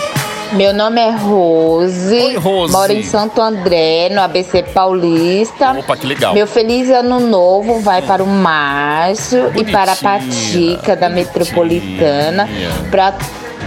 Meu 0.52 0.76
nome 0.76 1.02
é 1.02 1.10
Rose. 1.10 2.14
Oi, 2.14 2.36
Rose. 2.36 2.72
Moro 2.72 2.92
em 2.92 3.02
Santo 3.02 3.42
André, 3.42 4.10
no 4.12 4.22
ABC 4.22 4.62
Paulista. 4.62 5.72
Opa, 5.72 5.98
que 5.98 6.06
legal. 6.06 6.36
Meu 6.36 6.46
feliz 6.46 6.92
ano 6.92 7.20
novo 7.20 7.80
vai 7.80 8.04
para 8.04 8.24
o 8.24 8.28
Márcio 8.28 9.52
e 9.56 9.66
para 9.66 9.94
a 9.94 9.96
Patica 9.96 10.96
da 10.96 11.10
Metropolitana. 11.10 12.48
Para 12.92 13.16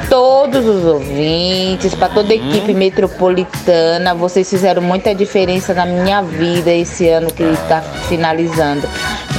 todos 0.09 0.65
os 0.67 0.85
ouvintes, 0.85 1.95
para 1.95 2.09
toda 2.09 2.33
a 2.33 2.37
equipe 2.37 2.73
metropolitana. 2.75 4.15
Vocês 4.15 4.49
fizeram 4.49 4.83
muita 4.83 5.15
diferença 5.15 5.75
na 5.75 5.87
minha 5.87 6.23
vida 6.23 6.73
esse 6.73 7.09
ano 7.09 7.33
que 7.33 7.43
está 7.43 7.81
finalizando. 8.09 8.89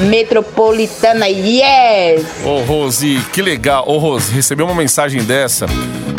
Metropolitana, 0.09 1.27
yes! 1.27 2.25
Ô, 2.45 2.59
Rose, 2.61 3.19
que 3.33 3.41
legal. 3.41 3.83
Ô, 3.87 3.97
Rose, 3.97 4.31
receber 4.31 4.63
uma 4.63 4.75
mensagem 4.75 5.23
dessa, 5.23 5.65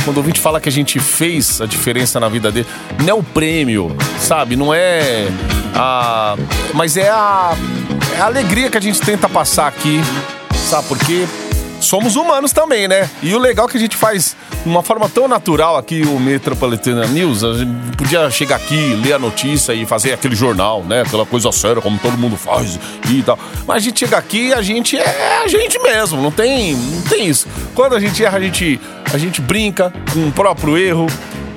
quando 0.05 0.17
o 0.17 0.21
ouvinte 0.21 0.41
fala 0.41 0.61
que 0.61 0.69
a 0.69 0.73
gente 0.73 0.99
fez 0.99 1.61
a 1.61 1.67
diferença 1.67 2.19
na 2.19 2.29
vida 2.29 2.51
dele, 2.51 2.67
não 3.01 3.09
é 3.09 3.15
o 3.15 3.23
prêmio, 3.23 3.97
sabe? 4.19 4.57
Não 4.57 4.75
é 4.75 5.29
a. 5.75 6.37
Mas 6.75 6.97
é 6.97 7.09
a. 7.09 7.57
É 8.17 8.21
a 8.21 8.27
alegria 8.27 8.69
que 8.69 8.77
a 8.79 8.81
gente 8.81 9.01
tenta 9.01 9.29
passar 9.29 9.69
aqui, 9.69 10.01
sabe? 10.55 10.89
Porque 10.89 11.27
somos 11.81 12.17
humanos 12.17 12.53
também, 12.53 12.89
né? 12.89 13.09
E 13.23 13.35
o 13.35 13.39
legal 13.39 13.67
é 13.67 13.71
que 13.71 13.77
a 13.77 13.81
gente 13.81 13.97
faz 13.97 14.37
de 14.63 14.69
uma 14.69 14.83
forma 14.83 15.09
tão 15.09 15.29
natural 15.29 15.77
aqui 15.77 16.03
o 16.03 16.19
Metropolitana 16.19 17.07
News. 17.07 17.45
A 17.45 17.55
gente 17.55 17.97
podia 17.97 18.31
chegar 18.31 18.57
aqui, 18.57 18.95
ler 19.03 19.15
a 19.15 19.19
notícia 19.19 19.73
e 19.73 19.87
fazer 19.87 20.13
aquele 20.13 20.35
jornal, 20.35 20.83
né? 20.83 21.03
Aquela 21.03 21.25
coisa 21.25 21.51
séria, 21.53 21.81
como 21.81 21.99
todo 21.99 22.17
mundo 22.19 22.37
faz 22.37 22.79
e 23.09 23.23
tal. 23.23 23.39
Mas 23.67 23.77
a 23.77 23.81
gente 23.81 24.01
chega 24.01 24.17
aqui 24.17 24.49
e 24.49 24.55
a 24.55 24.63
gente 24.63 24.97
é 24.97 25.43
a 25.45 25.49
gente 25.49 25.79
mesmo, 25.79 26.21
não 26.21 26.31
tem, 26.31 26.75
não 26.75 27.03
tem 27.03 27.27
isso. 27.27 27.47
Quando 27.75 27.95
a 27.95 28.01
gente 28.01 28.25
erra, 28.25 28.39
a 28.39 28.41
gente, 28.41 28.81
a 29.13 29.19
gente 29.19 29.41
brinca 29.41 29.93
com 30.13 30.29
o 30.29 30.33
próprio 30.33 30.77
erro. 30.77 31.07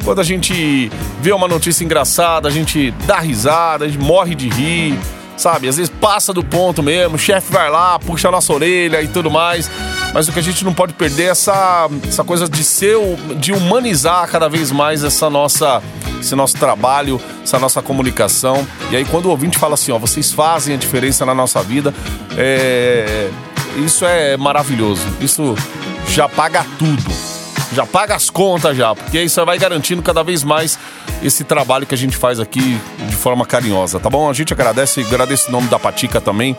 Quando 0.03 0.19
a 0.19 0.23
gente 0.23 0.91
vê 1.21 1.31
uma 1.31 1.47
notícia 1.47 1.83
engraçada, 1.83 2.47
a 2.47 2.51
gente 2.51 2.91
dá 3.05 3.19
risada, 3.19 3.85
a 3.85 3.87
gente 3.87 3.99
morre 3.99 4.33
de 4.33 4.49
rir 4.49 4.97
sabe? 5.37 5.67
Às 5.67 5.77
vezes 5.77 5.91
passa 5.99 6.31
do 6.31 6.43
ponto 6.43 6.83
mesmo, 6.83 7.15
o 7.15 7.19
chefe 7.19 7.51
vai 7.51 7.69
lá, 7.69 7.97
puxa 7.97 8.27
a 8.27 8.31
nossa 8.31 8.53
orelha 8.53 9.01
e 9.01 9.07
tudo 9.07 9.31
mais. 9.31 9.69
Mas 10.13 10.27
o 10.27 10.31
que 10.31 10.39
a 10.39 10.43
gente 10.43 10.63
não 10.65 10.73
pode 10.73 10.93
perder 10.93 11.23
é 11.23 11.27
essa, 11.27 11.89
essa 12.07 12.23
coisa 12.23 12.47
de 12.47 12.63
ser, 12.63 12.97
de 13.37 13.53
humanizar 13.53 14.27
cada 14.29 14.49
vez 14.49 14.71
mais 14.71 15.03
essa 15.03 15.29
nossa, 15.29 15.81
esse 16.19 16.35
nosso 16.35 16.57
trabalho, 16.57 17.19
essa 17.43 17.57
nossa 17.57 17.81
comunicação. 17.81 18.67
E 18.91 18.95
aí 18.95 19.05
quando 19.05 19.27
o 19.27 19.29
ouvinte 19.29 19.57
fala 19.57 19.75
assim, 19.75 19.91
ó, 19.91 19.97
vocês 19.97 20.31
fazem 20.31 20.75
a 20.75 20.77
diferença 20.77 21.25
na 21.25 21.33
nossa 21.33 21.61
vida, 21.63 21.93
é, 22.37 23.29
isso 23.77 24.05
é 24.05 24.35
maravilhoso. 24.35 25.01
Isso 25.21 25.55
já 26.09 26.27
paga 26.27 26.65
tudo 26.77 27.30
já 27.73 27.85
paga 27.85 28.15
as 28.15 28.29
contas 28.29 28.75
já, 28.75 28.93
porque 28.93 29.17
aí 29.17 29.29
você 29.29 29.43
vai 29.45 29.57
garantindo 29.57 30.01
cada 30.01 30.23
vez 30.23 30.43
mais 30.43 30.77
esse 31.23 31.43
trabalho 31.43 31.85
que 31.85 31.95
a 31.95 31.97
gente 31.97 32.17
faz 32.17 32.39
aqui 32.39 32.79
de 33.07 33.15
forma 33.15 33.45
carinhosa, 33.45 33.99
tá 33.99 34.09
bom? 34.09 34.29
A 34.29 34.33
gente 34.33 34.53
agradece, 34.53 35.01
agradece 35.01 35.49
o 35.49 35.51
nome 35.51 35.67
da 35.67 35.79
Patica 35.79 36.19
também, 36.19 36.55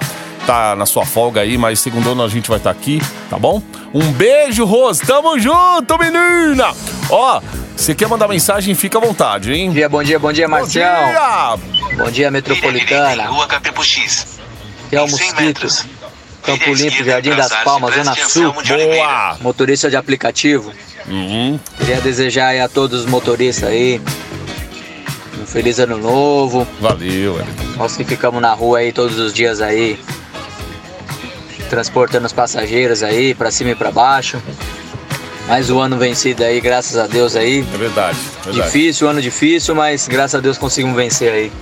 tá 0.46 0.74
na 0.74 0.86
sua 0.86 1.04
folga 1.04 1.40
aí, 1.40 1.58
mas 1.58 1.80
segundo 1.80 2.10
ano 2.10 2.24
a 2.24 2.28
gente 2.28 2.48
vai 2.48 2.58
estar 2.58 2.72
tá 2.72 2.78
aqui, 2.78 3.00
tá 3.28 3.38
bom? 3.38 3.62
Um 3.92 4.12
beijo, 4.12 4.64
Rose, 4.64 5.02
tamo 5.02 5.38
junto, 5.38 5.98
menina! 5.98 6.72
Ó, 7.10 7.40
você 7.76 7.94
quer 7.94 8.08
mandar 8.08 8.28
mensagem, 8.28 8.74
fica 8.74 8.98
à 8.98 9.00
vontade, 9.00 9.52
hein? 9.52 9.68
Bom 9.68 9.74
dia, 9.74 9.88
bom 9.88 10.02
dia, 10.02 10.18
bom 10.18 10.32
dia, 10.32 10.48
Marcião. 10.48 10.96
Bom 10.96 11.10
dia! 11.10 11.72
Bom 12.04 12.10
dia, 12.10 12.30
Metropolitana. 12.30 13.26
Rua 13.26 13.46
Capepo 13.46 13.84
X. 13.84 14.40
Que 14.88 14.96
é 14.96 15.00
o 15.00 15.04
Em 15.04 15.08
100 15.08 15.26
Mosquito. 15.26 16.02
Campo 16.42 16.74
Limpo, 16.74 17.04
Jardim 17.04 17.30
das 17.30 17.52
Palmas, 17.62 17.94
Zona 17.94 18.14
Sul. 18.16 18.52
Boa! 18.52 19.36
Motorista 19.40 19.88
de 19.88 19.96
aplicativo. 19.96 20.72
Uhum. 21.06 21.58
Queria 21.78 22.00
desejar 22.00 22.58
a 22.60 22.68
todos 22.68 23.00
os 23.00 23.06
motoristas 23.06 23.68
aí 23.68 24.00
um 25.42 25.46
feliz 25.46 25.78
ano 25.78 25.98
novo. 25.98 26.66
Valeu. 26.80 27.40
Nós 27.76 27.96
que 27.96 28.04
ficamos 28.04 28.40
na 28.40 28.52
rua 28.52 28.78
aí 28.78 28.92
todos 28.92 29.18
os 29.18 29.32
dias 29.32 29.60
aí, 29.60 29.98
transportando 31.68 32.26
os 32.26 32.32
passageiros 32.32 33.02
aí 33.02 33.34
pra 33.34 33.50
cima 33.50 33.70
e 33.70 33.74
pra 33.74 33.90
baixo. 33.90 34.40
Mais 35.48 35.68
um 35.68 35.80
ano 35.80 35.98
vencido 35.98 36.44
aí, 36.44 36.60
graças 36.60 36.96
a 36.96 37.06
Deus 37.06 37.34
aí. 37.34 37.66
É 37.74 37.76
verdade, 37.76 38.18
verdade. 38.44 38.66
Difícil, 38.66 39.08
ano 39.08 39.20
difícil, 39.20 39.74
mas 39.74 40.06
graças 40.06 40.36
a 40.36 40.40
Deus 40.40 40.56
conseguimos 40.56 40.96
vencer 40.96 41.32
aí. 41.32 41.52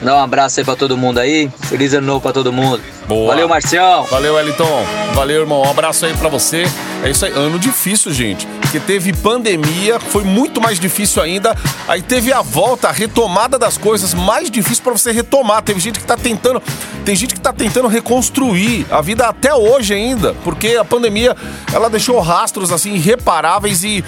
Dá 0.00 0.16
um 0.16 0.20
abraço 0.20 0.60
aí 0.60 0.64
pra 0.64 0.76
todo 0.76 0.96
mundo 0.96 1.18
aí. 1.18 1.48
Feliz 1.62 1.94
ano 1.94 2.06
novo 2.06 2.20
pra 2.20 2.32
todo 2.32 2.52
mundo. 2.52 2.82
Boa. 3.06 3.28
Valeu, 3.28 3.48
Marcião. 3.48 4.04
Valeu, 4.04 4.34
Wellington. 4.34 4.84
Valeu, 5.14 5.40
irmão. 5.42 5.62
Um 5.62 5.70
abraço 5.70 6.04
aí 6.04 6.14
pra 6.14 6.28
você. 6.28 6.64
É 7.02 7.10
isso 7.10 7.26
aí. 7.26 7.32
Ano 7.32 7.58
difícil, 7.58 8.12
gente. 8.12 8.46
Porque 8.60 8.78
teve 8.78 9.12
pandemia, 9.12 9.98
foi 9.98 10.22
muito 10.22 10.60
mais 10.60 10.78
difícil 10.78 11.20
ainda. 11.20 11.56
Aí 11.88 12.00
teve 12.00 12.32
a 12.32 12.40
volta, 12.40 12.88
a 12.88 12.92
retomada 12.92 13.58
das 13.58 13.76
coisas, 13.76 14.14
mais 14.14 14.50
difícil 14.50 14.84
pra 14.84 14.92
você 14.92 15.10
retomar. 15.10 15.62
Teve 15.62 15.80
gente 15.80 15.98
que 15.98 16.06
tá 16.06 16.16
tentando, 16.16 16.62
tem 17.02 17.14
gente 17.16 17.34
que 17.34 17.40
tá 17.40 17.52
tentando 17.52 17.88
reconstruir 17.88 18.86
a 18.90 19.00
vida 19.00 19.26
até 19.26 19.54
hoje 19.54 19.92
ainda, 19.94 20.34
porque 20.44 20.76
a 20.76 20.84
pandemia, 20.84 21.36
ela 21.72 21.90
deixou 21.90 22.18
rastros 22.20 22.72
assim 22.72 22.94
irreparáveis 22.94 23.84
e 23.84 24.04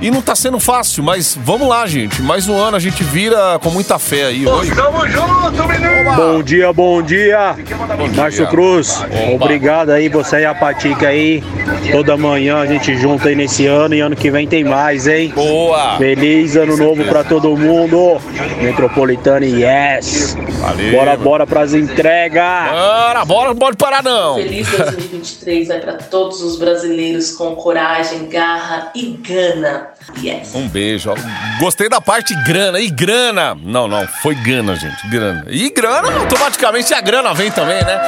e 0.00 0.10
não 0.10 0.20
tá 0.20 0.34
sendo 0.34 0.60
fácil, 0.60 1.02
mas 1.02 1.38
vamos 1.42 1.68
lá, 1.68 1.86
gente. 1.86 2.20
Mais 2.20 2.48
um 2.48 2.56
ano 2.56 2.76
a 2.76 2.80
gente 2.80 3.02
vira 3.02 3.58
com 3.62 3.70
muita 3.70 3.98
fé 3.98 4.26
aí. 4.26 4.46
Oi. 4.46 4.70
Tamo 4.70 5.06
junto, 5.08 5.68
menino! 5.68 6.14
Bom 6.14 6.42
dia, 6.42 6.72
bom 6.72 7.02
dia. 7.02 7.56
Bom 7.96 8.08
dia. 8.08 8.16
Márcio 8.16 8.46
Cruz, 8.48 9.02
obrigado 9.34 9.90
aí, 9.90 10.08
você 10.08 10.40
e 10.40 10.44
a 10.44 10.54
Patica 10.54 11.08
aí. 11.08 11.42
Toda 11.90 12.16
manhã 12.16 12.58
a 12.58 12.66
gente 12.66 12.96
junta 12.96 13.28
aí 13.28 13.34
nesse 13.34 13.66
ano 13.66 13.94
e 13.94 14.00
ano 14.00 14.14
que 14.14 14.30
vem 14.30 14.46
tem 14.46 14.64
mais, 14.64 15.06
hein? 15.06 15.32
Boa! 15.34 15.96
Feliz 15.98 16.56
ano 16.56 16.76
novo 16.76 17.04
pra 17.04 17.24
todo 17.24 17.56
mundo. 17.56 18.20
Metropolitana, 18.60 19.46
yes. 19.46 20.36
Valeu. 20.60 20.92
Bora, 20.92 21.16
bora 21.16 21.46
pras 21.46 21.74
entregas. 21.74 22.35
Bora, 22.42 23.24
bora, 23.24 23.48
não 23.50 23.56
pode 23.56 23.76
parar 23.76 24.02
não. 24.02 24.36
Feliz 24.36 24.68
2023 24.68 25.68
vai 25.68 25.80
para 25.80 25.94
todos 25.94 26.42
os 26.42 26.58
brasileiros 26.58 27.32
com 27.32 27.54
coragem, 27.56 28.28
garra 28.28 28.90
e 28.94 29.18
gana. 29.26 29.88
Yes. 30.22 30.54
Um 30.54 30.68
beijo. 30.68 31.10
ó. 31.10 31.14
Gostei 31.58 31.88
da 31.88 32.00
parte 32.00 32.34
grana. 32.44 32.78
E 32.78 32.88
grana? 32.88 33.56
Não, 33.60 33.88
não. 33.88 34.06
Foi 34.22 34.34
grana, 34.34 34.76
gente. 34.76 35.06
Grana. 35.08 35.44
E 35.48 35.70
grana, 35.70 36.12
automaticamente 36.20 36.94
a 36.94 37.00
grana 37.00 37.34
vem 37.34 37.50
também, 37.50 37.82
né? 37.84 38.00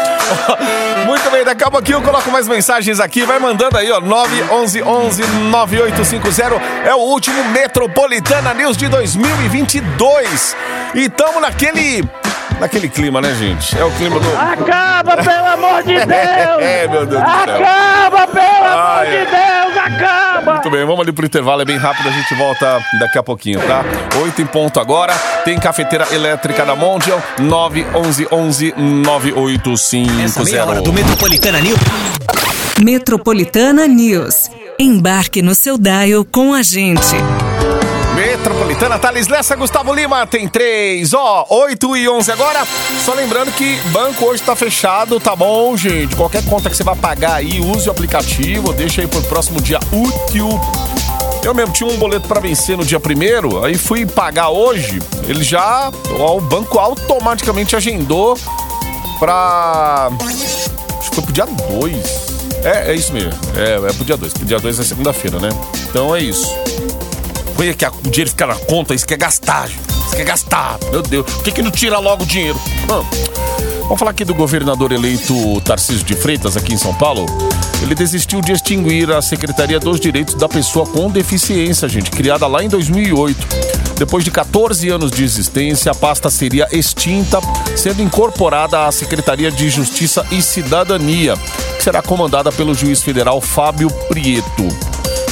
Muito 1.07 1.31
bem, 1.31 1.45
daqui 1.45 1.65
a 1.65 1.71
pouquinho 1.71 1.99
eu 1.99 2.03
coloco 2.03 2.31
mais 2.31 2.47
mensagens 2.47 3.01
aqui. 3.01 3.23
Vai 3.25 3.39
mandando 3.39 3.77
aí, 3.77 3.91
ó. 3.91 4.01
911 4.01 5.23
9850 5.51 6.55
É 6.87 6.95
o 6.95 6.99
último 6.99 7.43
Metropolitana 7.51 8.55
News 8.55 8.77
de 8.77 8.89
2022. 8.89 10.57
E 10.95 11.09
tamo 11.09 11.41
naquele. 11.41 12.05
Naquele 12.61 12.89
clima, 12.89 13.21
né, 13.21 13.35
gente? 13.35 13.79
É 13.79 13.85
o 13.85 13.91
clima 13.93 14.19
do. 14.19 14.29
Acaba, 14.37 15.17
pelo 15.17 15.47
amor 15.47 15.83
de 15.83 15.95
Deus! 16.05 16.61
É, 16.61 16.89
meu 16.89 17.07
Deus 17.07 17.23
do 17.23 17.27
céu. 17.27 17.45
Acaba, 17.45 18.27
pelo 18.27 18.67
amor 18.67 19.07
de 19.07 19.13
Deus! 19.13 19.77
Acaba! 19.87 20.53
Muito 20.55 20.71
bem, 20.71 20.85
vamos 20.85 21.01
ali 21.01 21.13
pro 21.13 21.25
intervalo, 21.27 21.63
é 21.63 21.65
bem 21.65 21.77
rápido, 21.77 22.09
a 22.09 22.13
gente 22.13 22.35
volta 22.35 22.81
daqui 22.99 23.19
a 23.19 23.23
pouquinho, 23.23 23.61
tá? 23.61 23.85
Oito 24.23 24.43
em 24.43 24.47
ponto 24.47 24.81
agora, 24.81 25.15
tem 25.45 25.59
cafeteira 25.59 26.07
elétrica 26.13 26.65
da 26.65 26.75
Mondial, 26.75 27.23
911 27.39 28.75
9850. 28.77 30.23
Essa 30.25 30.45
meia 30.45 30.65
hora 30.65 30.83
do 30.83 30.93
Metropolitana 30.93 31.61
News. 31.61 31.79
Metropolitana 32.81 33.87
News. 33.87 34.51
Embarque 34.79 35.43
no 35.43 35.55
seu 35.55 35.77
dial 35.77 36.25
com 36.25 36.55
a 36.55 36.63
gente. 36.63 37.17
Metropolitana, 38.39 38.99
Thales 39.01 39.27
Lessa, 39.27 39.57
Gustavo 39.57 39.93
Lima, 39.93 40.25
tem 40.25 40.47
três, 40.47 41.13
ó, 41.13 41.45
8 41.51 41.97
e 41.97 42.09
11 42.09 42.31
agora. 42.31 42.65
Só 43.05 43.13
lembrando 43.13 43.51
que 43.53 43.77
banco 43.91 44.25
hoje 44.25 44.43
tá 44.43 44.55
fechado, 44.55 45.19
tá 45.19 45.35
bom, 45.35 45.77
gente? 45.77 46.15
Qualquer 46.15 46.45
conta 46.45 46.71
que 46.71 46.77
você 46.77 46.85
vai 46.85 46.95
pagar 46.95 47.35
aí, 47.35 47.61
use 47.61 47.89
o 47.89 47.91
aplicativo, 47.91 48.73
deixa 48.73 49.01
aí 49.01 49.09
pro 49.09 49.21
próximo 49.23 49.61
dia 49.61 49.81
útil. 49.91 50.49
Eu 51.43 51.53
mesmo 51.53 51.73
tinha 51.73 51.91
um 51.91 51.97
boleto 51.97 52.29
pra 52.29 52.41
vencer 52.41 52.77
no 52.77 52.85
dia 52.85 53.01
primeiro, 53.01 53.65
aí 53.65 53.77
fui 53.77 54.07
pagar 54.07 54.51
hoje, 54.51 55.01
ele 55.27 55.43
já, 55.43 55.91
ó, 56.19 56.37
o 56.37 56.41
banco 56.41 56.79
automaticamente 56.79 57.75
agendou 57.75 58.39
pra... 59.19 60.11
Acho 60.99 61.11
que 61.11 61.15
foi 61.17 61.25
pro 61.25 61.33
dia 61.33 61.47
2. 61.47 62.39
É, 62.65 62.93
é 62.93 62.95
isso 62.95 63.13
mesmo, 63.13 63.33
é, 63.57 63.91
é 63.91 63.93
pro 63.93 64.05
dia 64.05 64.17
2, 64.17 64.33
pro 64.33 64.45
dia 64.45 64.61
2 64.61 64.79
é 64.79 64.85
segunda-feira, 64.85 65.41
né? 65.41 65.49
Então 65.89 66.15
é 66.15 66.21
isso. 66.21 66.49
Põe 67.59 67.71
aqui 67.71 67.85
a- 67.85 67.91
o 67.91 68.03
dinheiro 68.09 68.31
fica 68.31 68.47
na 68.47 68.55
conta, 68.55 68.95
isso 68.95 69.05
quer 69.05 69.17
gastar, 69.19 69.67
gente. 69.67 69.81
Isso 70.07 70.15
quer 70.17 70.25
gastar. 70.25 70.79
Meu 70.93 71.03
Deus. 71.03 71.27
Por 71.31 71.43
que, 71.43 71.51
que 71.51 71.61
não 71.61 71.73
tira 71.73 71.99
logo 71.99 72.23
o 72.23 72.27
dinheiro? 72.27 72.57
Ah. 72.89 73.03
Vamos 73.83 73.99
falar 73.99 74.13
aqui 74.13 74.25
do 74.25 74.33
governador 74.35 74.93
eleito 74.93 75.61
Tarcísio 75.63 76.05
de 76.05 76.15
Freitas, 76.15 76.57
aqui 76.57 76.73
em 76.73 76.79
São 76.79 76.95
Paulo. 76.95 77.27
Ele 77.83 77.97
desistiu 77.97 78.41
de 78.41 78.53
extinguir 78.53 79.11
a 79.11 79.21
Secretaria 79.21 79.81
dos 79.81 79.99
Direitos 79.99 80.35
da 80.35 80.49
Pessoa 80.49 80.87
com 80.87 81.11
Deficiência, 81.11 81.89
gente, 81.89 82.11
criada 82.13 82.47
lá 82.47 82.63
em 82.63 82.69
2008. 82.69 83.37
Depois 83.99 84.23
de 84.25 84.31
14 84.31 84.89
anos 84.89 85.11
de 85.11 85.25
existência, 85.25 85.91
a 85.91 85.95
pasta 85.97 86.31
seria 86.31 86.69
extinta, 86.71 87.41
sendo 87.77 88.01
incorporada 88.03 88.87
à 88.87 88.93
Secretaria 88.93 89.51
de 89.51 89.69
Justiça 89.69 90.25
e 90.31 90.41
Cidadania, 90.41 91.35
que 91.77 91.83
será 91.83 92.03
comandada 92.03 92.53
pelo 92.53 92.75
juiz 92.75 93.03
federal 93.03 93.41
Fábio 93.41 93.91
Prieto. 94.09 94.69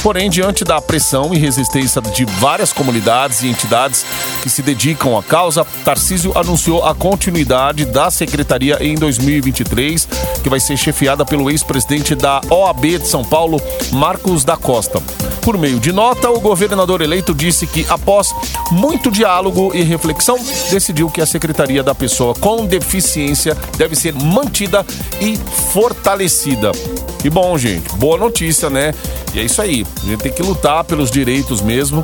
Porém, 0.07 0.29
diante 0.29 0.63
da 0.63 0.79
pressão 0.79 1.33
e 1.33 1.37
resistência 1.37 2.01
de 2.01 2.23
várias 2.23 2.71
comunidades 2.71 3.41
e 3.41 3.49
entidades 3.49 4.05
que 4.41 4.49
se 4.49 4.61
dedicam 4.61 5.17
à 5.17 5.21
causa, 5.21 5.67
Tarcísio 5.83 6.31
anunciou 6.33 6.85
a 6.85 6.95
continuidade 6.95 7.83
da 7.83 8.09
secretaria 8.09 8.77
em 8.79 8.95
2023, 8.95 10.07
que 10.47 10.49
vai 10.49 10.61
ser 10.61 10.77
chefiada 10.77 11.25
pelo 11.25 11.51
ex-presidente 11.51 12.15
da 12.15 12.39
OAB 12.49 12.99
de 12.99 13.05
São 13.07 13.21
Paulo, 13.21 13.61
Marcos 13.91 14.45
da 14.45 14.55
Costa. 14.55 15.01
Por 15.41 15.57
meio 15.57 15.77
de 15.77 15.91
nota, 15.91 16.29
o 16.29 16.39
governador 16.39 17.01
eleito 17.01 17.33
disse 17.35 17.67
que, 17.67 17.85
após 17.89 18.33
muito 18.71 19.11
diálogo 19.11 19.71
e 19.75 19.83
reflexão, 19.83 20.37
decidiu 20.71 21.09
que 21.09 21.19
a 21.19 21.25
Secretaria 21.25 21.83
da 21.83 21.93
Pessoa 21.93 22.33
com 22.33 22.65
Deficiência 22.65 23.57
deve 23.77 23.93
ser 23.93 24.13
mantida 24.13 24.85
e 25.19 25.37
fortalecida. 25.73 26.71
Que 27.19 27.29
bom, 27.29 27.57
gente. 27.57 27.93
Boa 27.97 28.17
notícia, 28.17 28.69
né? 28.69 28.93
E 29.33 29.39
é 29.39 29.43
isso 29.43 29.61
aí. 29.61 29.85
A 30.01 30.05
gente 30.05 30.21
tem 30.21 30.31
que 30.31 30.41
lutar 30.41 30.85
pelos 30.85 31.11
direitos 31.11 31.59
mesmo. 31.61 32.01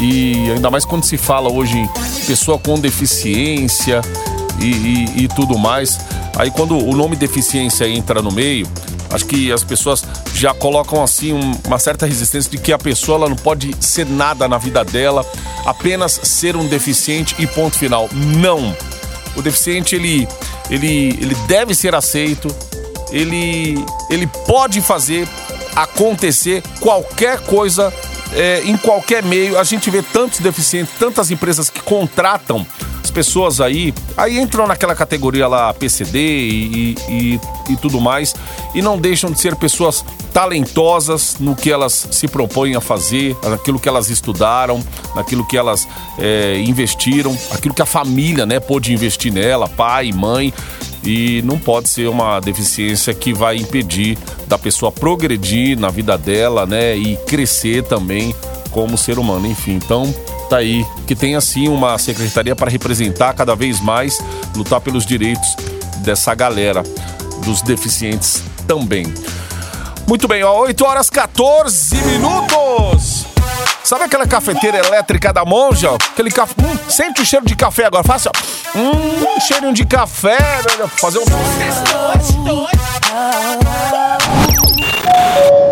E 0.00 0.50
ainda 0.50 0.70
mais 0.70 0.84
quando 0.84 1.04
se 1.04 1.16
fala 1.16 1.52
hoje 1.52 1.78
em 1.78 1.88
pessoa 2.26 2.58
com 2.58 2.80
deficiência 2.80 4.00
e, 4.60 4.66
e- 4.66 5.22
e 5.24 5.28
tudo 5.28 5.56
mais. 5.56 5.98
Aí 6.38 6.50
quando 6.50 6.78
o 6.78 6.96
nome 6.96 7.16
deficiência 7.16 7.86
entra 7.88 8.22
no 8.22 8.30
meio, 8.30 8.66
Acho 9.10 9.24
que 9.24 9.50
as 9.50 9.64
pessoas 9.64 10.04
já 10.34 10.52
colocam 10.52 11.02
assim 11.02 11.32
um- 11.32 11.58
uma 11.66 11.78
certa 11.78 12.04
resistência 12.04 12.50
de 12.50 12.58
que 12.58 12.72
a 12.74 12.78
pessoa 12.78 13.16
ela 13.16 13.28
não 13.30 13.36
pode 13.36 13.74
ser 13.80 14.04
nada 14.04 14.46
na 14.46 14.58
vida 14.58 14.84
dela, 14.84 15.24
apenas 15.64 16.20
ser 16.22 16.54
um 16.56 16.66
deficiente 16.66 17.34
e 17.38 17.46
ponto 17.46 17.78
final. 17.78 18.08
Não. 18.12 18.76
O 19.34 19.40
deficiente 19.40 19.94
ele 19.94 20.28
ele 20.68 21.16
ele 21.22 21.34
deve 21.46 21.74
ser 21.74 21.94
aceito. 21.94 22.54
Ele 23.10 23.82
ele 24.10 24.26
pode 24.46 24.82
fazer 24.82 25.26
acontecer 25.74 26.62
qualquer 26.80 27.40
coisa 27.40 27.90
é, 28.34 28.62
em 28.66 28.76
qualquer 28.76 29.22
meio. 29.22 29.58
A 29.58 29.64
gente 29.64 29.88
vê 29.90 30.02
tantos 30.02 30.40
deficientes, 30.40 30.92
tantas 30.98 31.30
empresas 31.30 31.70
que 31.70 31.80
contratam 31.80 32.66
as 33.02 33.10
pessoas 33.10 33.60
aí, 33.60 33.94
aí 34.16 34.38
entram 34.38 34.66
naquela 34.66 34.94
categoria 34.94 35.46
lá 35.46 35.72
PCD 35.72 36.18
e, 36.18 36.96
e, 37.08 37.40
e 37.70 37.76
tudo 37.76 38.00
mais, 38.00 38.34
e 38.74 38.82
não 38.82 38.98
deixam 38.98 39.30
de 39.30 39.40
ser 39.40 39.56
pessoas 39.56 40.04
talentosas 40.32 41.36
no 41.40 41.56
que 41.56 41.70
elas 41.70 42.08
se 42.10 42.28
propõem 42.28 42.76
a 42.76 42.80
fazer, 42.80 43.36
naquilo 43.42 43.78
que 43.78 43.88
elas 43.88 44.10
estudaram, 44.10 44.82
naquilo 45.14 45.46
que 45.46 45.56
elas 45.56 45.88
é, 46.18 46.58
investiram, 46.58 47.36
aquilo 47.50 47.74
que 47.74 47.82
a 47.82 47.86
família 47.86 48.44
né, 48.46 48.60
pôde 48.60 48.92
investir 48.92 49.32
nela, 49.32 49.68
pai, 49.68 50.12
mãe. 50.12 50.52
E 51.04 51.40
não 51.42 51.58
pode 51.58 51.88
ser 51.88 52.08
uma 52.08 52.40
deficiência 52.40 53.14
que 53.14 53.32
vai 53.32 53.56
impedir 53.56 54.18
da 54.46 54.58
pessoa 54.58 54.90
progredir 54.90 55.78
na 55.78 55.90
vida 55.90 56.18
dela, 56.18 56.66
né? 56.66 56.96
E 56.96 57.16
crescer 57.18 57.84
também 57.84 58.34
como 58.72 58.98
ser 58.98 59.18
humano, 59.18 59.46
enfim. 59.46 59.74
Então, 59.74 60.12
tá 60.48 60.56
aí 60.58 60.86
que 61.06 61.14
tem 61.14 61.36
assim 61.36 61.68
uma 61.68 61.98
secretaria 61.98 62.56
para 62.56 62.70
representar 62.70 63.34
cada 63.34 63.54
vez 63.54 63.80
mais, 63.80 64.18
lutar 64.54 64.80
pelos 64.80 65.04
direitos 65.04 65.56
dessa 65.98 66.34
galera, 66.34 66.82
dos 67.44 67.62
deficientes 67.62 68.42
também. 68.66 69.12
Muito 70.06 70.26
bem, 70.26 70.42
ó, 70.42 70.60
8 70.60 70.84
horas 70.84 71.10
14 71.10 71.94
minutos. 71.96 73.26
Sabe 73.84 74.04
aquela 74.04 74.26
cafeteira 74.26 74.86
elétrica 74.86 75.32
da 75.32 75.44
Monja? 75.44 75.94
Aquele 75.94 76.30
café. 76.30 76.54
Hum, 76.62 76.78
sente 76.90 77.22
o 77.22 77.24
cheiro 77.24 77.46
de 77.46 77.56
café 77.56 77.86
agora. 77.86 78.04
Faça. 78.04 78.30
Hum, 78.74 79.40
cheirinho 79.40 79.72
de 79.72 79.86
café. 79.86 80.36
Fazer 80.98 81.18
um. 81.18 81.24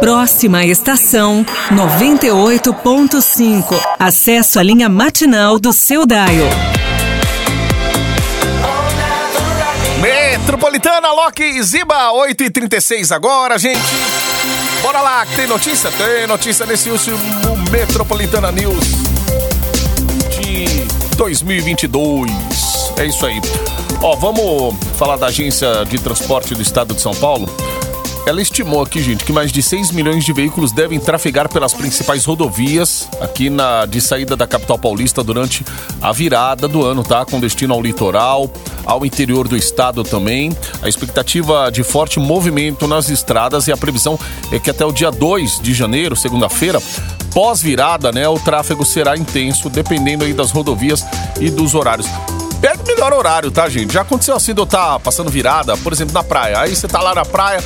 Próxima 0.01 0.65
estação 0.65 1.45
98.5. 1.71 3.75
Acesso 3.99 4.59
à 4.59 4.63
linha 4.63 4.89
matinal 4.89 5.59
do 5.59 5.73
seu 5.73 6.07
Daio. 6.07 6.47
Metropolitana 10.01 11.13
Loki 11.13 11.63
Ziba, 11.63 12.13
8h36 12.13 13.15
agora, 13.15 13.59
gente. 13.59 13.81
Bora 14.83 15.01
lá, 15.01 15.27
tem 15.35 15.47
notícia? 15.47 15.91
Tem 15.91 16.27
notícia 16.27 16.67
nesse 16.67 16.91
último 16.91 17.17
Metropolitana 17.71 18.53
News 18.53 18.85
de 20.39 20.67
2022. 21.17 22.31
É 22.99 23.07
isso 23.07 23.25
aí. 23.27 23.41
Ó, 24.03 24.15
vamos 24.17 24.77
falar 24.97 25.17
da 25.17 25.27
agência 25.27 25.85
de 25.87 25.99
transporte 25.99 26.55
do 26.55 26.63
estado 26.63 26.95
de 26.95 27.01
São 27.01 27.15
Paulo. 27.15 27.49
Ela 28.27 28.43
estimou 28.43 28.83
aqui, 28.83 29.01
gente, 29.01 29.25
que 29.25 29.33
mais 29.33 29.53
de 29.53 29.63
6 29.63 29.93
milhões 29.93 30.25
de 30.25 30.33
veículos 30.33 30.73
devem 30.73 30.99
trafegar 30.99 31.49
pelas 31.49 31.73
principais 31.73 32.25
rodovias 32.25 33.09
aqui 33.21 33.49
na 33.49 33.87
de 33.87 34.01
saída 34.01 34.35
da 34.35 34.49
capital 34.49 34.77
paulista 34.77 35.23
durante 35.23 35.65
a 36.03 36.11
virada 36.11 36.67
do 36.67 36.85
ano, 36.85 37.05
tá? 37.05 37.25
Com 37.25 37.39
destino 37.39 37.73
ao 37.73 37.81
litoral, 37.81 38.51
ao 38.85 39.07
interior 39.07 39.47
do 39.47 39.57
estado 39.57 40.03
também. 40.03 40.55
A 40.83 40.89
expectativa 40.89 41.71
de 41.71 41.85
forte 41.85 42.19
movimento 42.19 42.89
nas 42.89 43.11
estradas 43.11 43.69
e 43.69 43.73
a 43.73 43.77
previsão 43.77 44.19
é 44.51 44.59
que 44.59 44.71
até 44.71 44.85
o 44.85 44.91
dia 44.91 45.13
2 45.13 45.61
de 45.61 45.73
janeiro, 45.73 46.17
segunda-feira, 46.17 46.83
pós-virada, 47.33 48.11
né, 48.11 48.29
o 48.29 48.41
tráfego 48.41 48.85
será 48.85 49.17
intenso, 49.17 49.71
dependendo 49.71 50.25
aí 50.25 50.33
das 50.33 50.51
rodovias 50.51 51.07
e 51.41 51.49
dos 51.49 51.77
horários. 51.77 52.09
Pega 52.61 52.83
o 52.83 52.87
melhor 52.87 53.13
horário, 53.13 53.53
tá, 53.53 53.69
gente? 53.69 53.93
Já 53.93 54.01
aconteceu 54.01 54.35
assim 54.35 54.53
de 54.53 54.61
eu 54.61 54.65
estar 54.65 54.99
passando 54.99 55.31
virada, 55.31 55.77
por 55.77 55.93
exemplo, 55.93 56.13
na 56.13 56.25
praia. 56.25 56.59
Aí 56.59 56.75
você 56.75 56.89
tá 56.89 57.01
lá 57.01 57.15
na 57.15 57.25
praia, 57.25 57.63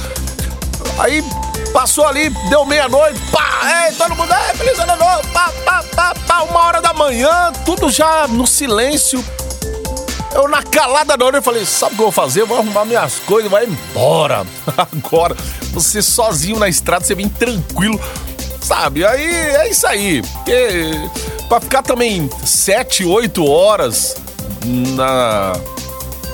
Aí 0.98 1.24
passou 1.72 2.04
ali, 2.06 2.30
deu 2.48 2.64
meia-noite, 2.64 3.18
pá, 3.30 3.86
ei, 3.86 3.94
todo 3.94 4.14
mundo, 4.16 4.32
ei, 4.32 4.56
feliz 4.56 4.78
ano 4.78 4.96
novo, 4.96 5.26
pá, 5.32 5.52
pá, 5.64 5.84
pá, 5.94 6.14
pá, 6.26 6.42
uma 6.42 6.60
hora 6.66 6.80
da 6.82 6.92
manhã, 6.92 7.52
tudo 7.64 7.90
já 7.90 8.26
no 8.28 8.46
silêncio. 8.46 9.24
Eu 10.32 10.46
na 10.46 10.62
calada 10.62 11.16
da 11.16 11.24
hora 11.24 11.38
eu 11.38 11.42
falei, 11.42 11.64
sabe 11.64 11.94
o 11.94 11.96
que 11.96 12.02
eu 12.02 12.10
vou 12.10 12.12
fazer? 12.12 12.42
Eu 12.42 12.46
vou 12.46 12.58
arrumar 12.58 12.84
minhas 12.84 13.18
coisas 13.20 13.50
vai 13.50 13.66
embora. 13.66 14.46
Agora, 14.76 15.36
você 15.72 16.00
sozinho 16.00 16.58
na 16.58 16.68
estrada, 16.68 17.04
você 17.04 17.16
vem 17.16 17.28
tranquilo, 17.28 18.00
sabe? 18.62 19.04
Aí 19.04 19.24
é 19.24 19.68
isso 19.68 19.86
aí. 19.88 20.22
Porque 20.22 20.92
pra 21.48 21.60
ficar 21.60 21.82
também 21.82 22.30
sete, 22.44 23.04
oito 23.04 23.44
horas 23.44 24.14
na. 24.64 25.52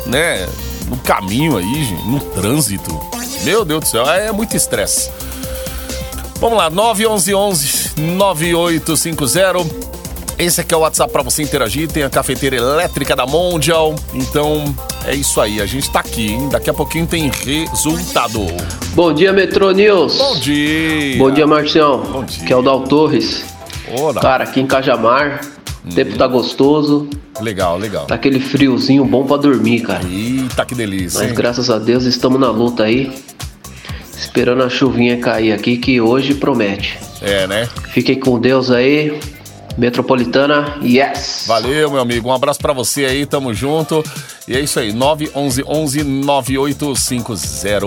né? 0.05 0.47
No 0.89 0.99
caminho 0.99 1.57
aí, 1.57 1.85
gente, 1.85 2.07
no 2.07 2.21
trânsito. 2.21 3.01
Meu 3.45 3.65
Deus 3.65 3.81
do 3.81 3.87
céu, 3.87 4.09
é 4.11 4.33
muito 4.33 4.57
estresse. 4.57 5.11
Vamos 6.39 6.59
lá, 6.59 6.69
911 6.69 7.95
9850. 7.97 9.87
Esse 10.39 10.61
aqui 10.61 10.75
é 10.75 10.77
o 10.77 10.81
WhatsApp 10.81 11.11
para 11.11 11.23
você 11.23 11.43
interagir. 11.43 11.91
Tem 11.91 12.03
a 12.03 12.11
cafeteira 12.11 12.57
elétrica 12.57 13.17
da 13.17 13.25
Mondial. 13.27 13.95
Então 14.13 14.65
é 15.07 15.15
isso 15.15 15.41
aí. 15.41 15.63
A 15.63 15.67
gente 15.67 15.91
tá 15.91 16.01
aqui, 16.01 16.33
hein? 16.33 16.49
Daqui 16.51 16.69
a 16.69 16.75
pouquinho 16.75 17.07
tem 17.07 17.31
resultado. 17.31 18.47
Bom 18.95 19.15
dia, 19.15 19.33
Metro 19.33 19.71
News. 19.71 20.19
Bom 20.19 20.39
dia. 20.39 21.19
Bom 21.19 21.31
dia, 21.31 21.47
Marcião. 21.47 22.03
Bom 22.03 22.23
dia. 22.23 22.45
Que 22.45 22.53
é 22.53 22.57
o 22.57 22.61
Dal 22.61 22.83
Torres. 22.83 23.45
Olá. 23.99 24.21
Cara, 24.21 24.45
aqui 24.45 24.61
em 24.61 24.67
Cajamar, 24.67 25.41
o 25.87 25.95
tempo 25.95 26.17
tá 26.17 26.27
gostoso. 26.27 27.09
Legal, 27.41 27.79
legal. 27.79 28.07
Tá 28.07 28.17
aquele 28.17 28.41
friozinho 28.41 29.05
bom 29.05 29.25
pra 29.25 29.37
dormir, 29.37 29.81
cara. 29.81 30.05
Eita, 30.05 30.65
que 30.65 30.75
delícia. 30.75 31.21
Mas 31.21 31.29
hein? 31.31 31.35
graças 31.35 31.71
a 31.71 31.79
Deus 31.79 32.05
estamos 32.05 32.41
na 32.41 32.51
luta 32.51 32.85
aí. 32.85 33.13
Esperando 34.19 34.63
a 34.63 34.69
chuvinha 34.69 35.19
cair 35.19 35.53
aqui, 35.53 35.77
que 35.77 36.01
hoje 36.01 36.35
promete. 36.35 36.99
É, 37.23 37.47
né? 37.47 37.69
Fiquem 37.93 38.19
com 38.19 38.39
Deus 38.39 38.71
aí. 38.71 39.19
Metropolitana, 39.77 40.79
yes! 40.83 41.45
Valeu, 41.47 41.91
meu 41.91 42.01
amigo. 42.01 42.31
Um 42.31 42.33
abraço 42.33 42.59
pra 42.61 42.73
você 42.73 43.05
aí, 43.05 43.27
tamo 43.27 43.53
junto. 43.53 44.03
E 44.49 44.57
é 44.57 44.61
isso 44.61 44.81
aí, 44.81 44.91
911 44.93 46.03
9850. 46.03 47.87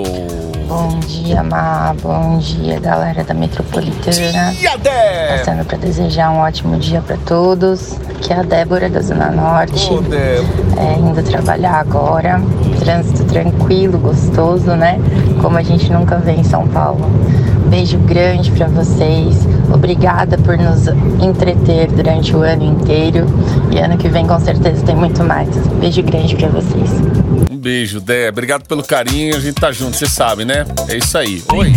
Bom 0.68 1.00
dia, 1.00 1.42
Má. 1.42 1.96
Bom 2.00 2.38
dia, 2.38 2.80
galera 2.80 3.24
da 3.24 3.34
Metropolitana. 3.34 4.54
E 4.54 4.68
a 4.68 4.76
Dé? 4.76 5.38
Passando 5.40 5.66
para 5.66 5.80
desejar 5.80 6.30
um 6.30 6.42
ótimo 6.42 6.78
dia 6.78 7.02
para 7.02 7.18
todos. 7.18 7.94
Aqui 8.08 8.34
é 8.34 8.36
a 8.36 8.44
Débora 8.44 8.88
da 8.88 9.02
Zona 9.02 9.32
Norte. 9.32 9.92
Ô, 9.92 10.00
Débora. 10.00 10.48
É, 10.78 11.00
indo 11.00 11.24
trabalhar 11.24 11.80
agora. 11.80 12.40
Trânsito 12.80 13.24
tranquilo, 13.26 13.98
gostoso, 13.98 14.76
né? 14.76 15.00
Como 15.42 15.58
a 15.58 15.64
gente 15.64 15.92
nunca 15.92 16.18
vê 16.18 16.34
em 16.34 16.44
São 16.44 16.68
Paulo. 16.68 17.04
Beijo 17.66 17.98
grande 18.00 18.52
para 18.52 18.68
vocês. 18.68 19.48
Obrigada 19.74 20.38
por 20.38 20.58
nos 20.58 20.88
entreter 21.22 21.88
durante 21.92 22.36
o 22.36 22.42
ano 22.42 22.64
inteiro. 22.64 23.26
E 23.72 23.80
ano 23.80 23.98
que 23.98 24.08
vem 24.10 24.26
com 24.26 24.40
certeza 24.40 24.86
tem 24.86 24.96
muito 24.96 25.24
mais. 25.24 25.50
Beijo 25.80 26.02
grande 26.04 26.36
para 26.36 26.50
vocês. 26.50 26.90
Um 27.52 27.58
beijo, 27.58 28.00
Dé. 28.00 28.30
Obrigado 28.30 28.68
pelo 28.68 28.84
carinho. 28.84 29.36
A 29.36 29.40
gente 29.40 29.56
tá 29.56 29.72
junto, 29.72 29.96
você 29.96 30.06
sabe, 30.06 30.46
né? 30.46 30.66
É 30.88 30.98
isso 30.98 31.18
aí. 31.18 31.44
Oi. 31.54 31.74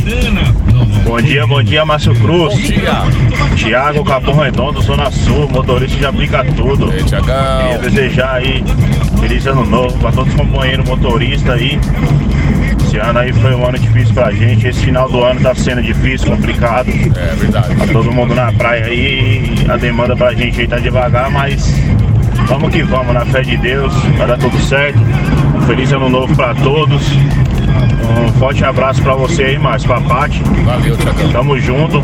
Bom 1.04 1.20
dia, 1.20 1.46
bom 1.46 1.62
dia, 1.62 1.84
Márcio 1.84 2.14
Cruz. 2.14 2.54
Bom 2.54 2.60
dia. 2.60 3.56
Tiago 3.56 4.04
Capão 4.04 4.34
Redondo, 4.34 4.80
Zona 4.82 5.10
Sul, 5.10 5.48
motorista 5.48 5.96
de 5.98 6.06
aplica 6.06 6.44
tudo. 6.56 6.92
Ei, 6.92 7.02
Tiagão. 7.02 7.62
Queria 7.62 7.78
desejar 7.78 8.34
aí 8.36 8.64
feliz 9.20 9.46
ano 9.46 9.64
novo 9.64 9.96
para 9.98 10.12
todos 10.12 10.32
os 10.32 10.40
companheiros 10.40 10.88
motoristas 10.88 11.54
aí. 11.54 11.78
Esse 12.92 13.00
ano 13.00 13.20
aí 13.20 13.32
foi 13.32 13.54
um 13.54 13.66
ano 13.66 13.78
difícil 13.78 14.12
pra 14.12 14.30
gente. 14.32 14.66
Esse 14.66 14.84
final 14.84 15.08
do 15.08 15.24
ano 15.24 15.40
tá 15.40 15.54
sendo 15.54 15.82
difícil, 15.82 16.28
complicado. 16.28 16.90
É 16.90 17.34
verdade. 17.36 17.74
Tá 17.74 17.86
todo 17.86 18.12
mundo 18.12 18.34
na 18.34 18.52
praia 18.52 18.84
aí. 18.84 19.54
A 19.66 19.78
demanda 19.78 20.14
pra 20.14 20.34
gente 20.34 20.60
aí 20.60 20.68
tá 20.68 20.76
devagar, 20.76 21.30
mas 21.30 21.74
vamos 22.46 22.70
que 22.70 22.82
vamos, 22.82 23.14
na 23.14 23.24
fé 23.24 23.40
de 23.40 23.56
Deus, 23.56 23.94
vai 24.18 24.26
dar 24.26 24.36
tudo 24.36 24.60
certo. 24.60 24.98
Um 25.56 25.62
feliz 25.62 25.90
ano 25.90 26.10
novo 26.10 26.36
pra 26.36 26.54
todos. 26.54 27.02
Um 27.12 28.32
forte 28.38 28.62
abraço 28.62 29.00
pra 29.00 29.14
você 29.14 29.42
aí, 29.44 29.58
Márcio, 29.58 29.88
pra 29.88 29.98
Paty. 30.02 30.42
Valeu, 30.62 30.94
Tiagão. 30.98 31.32
Tamo 31.32 31.58
junto. 31.58 32.02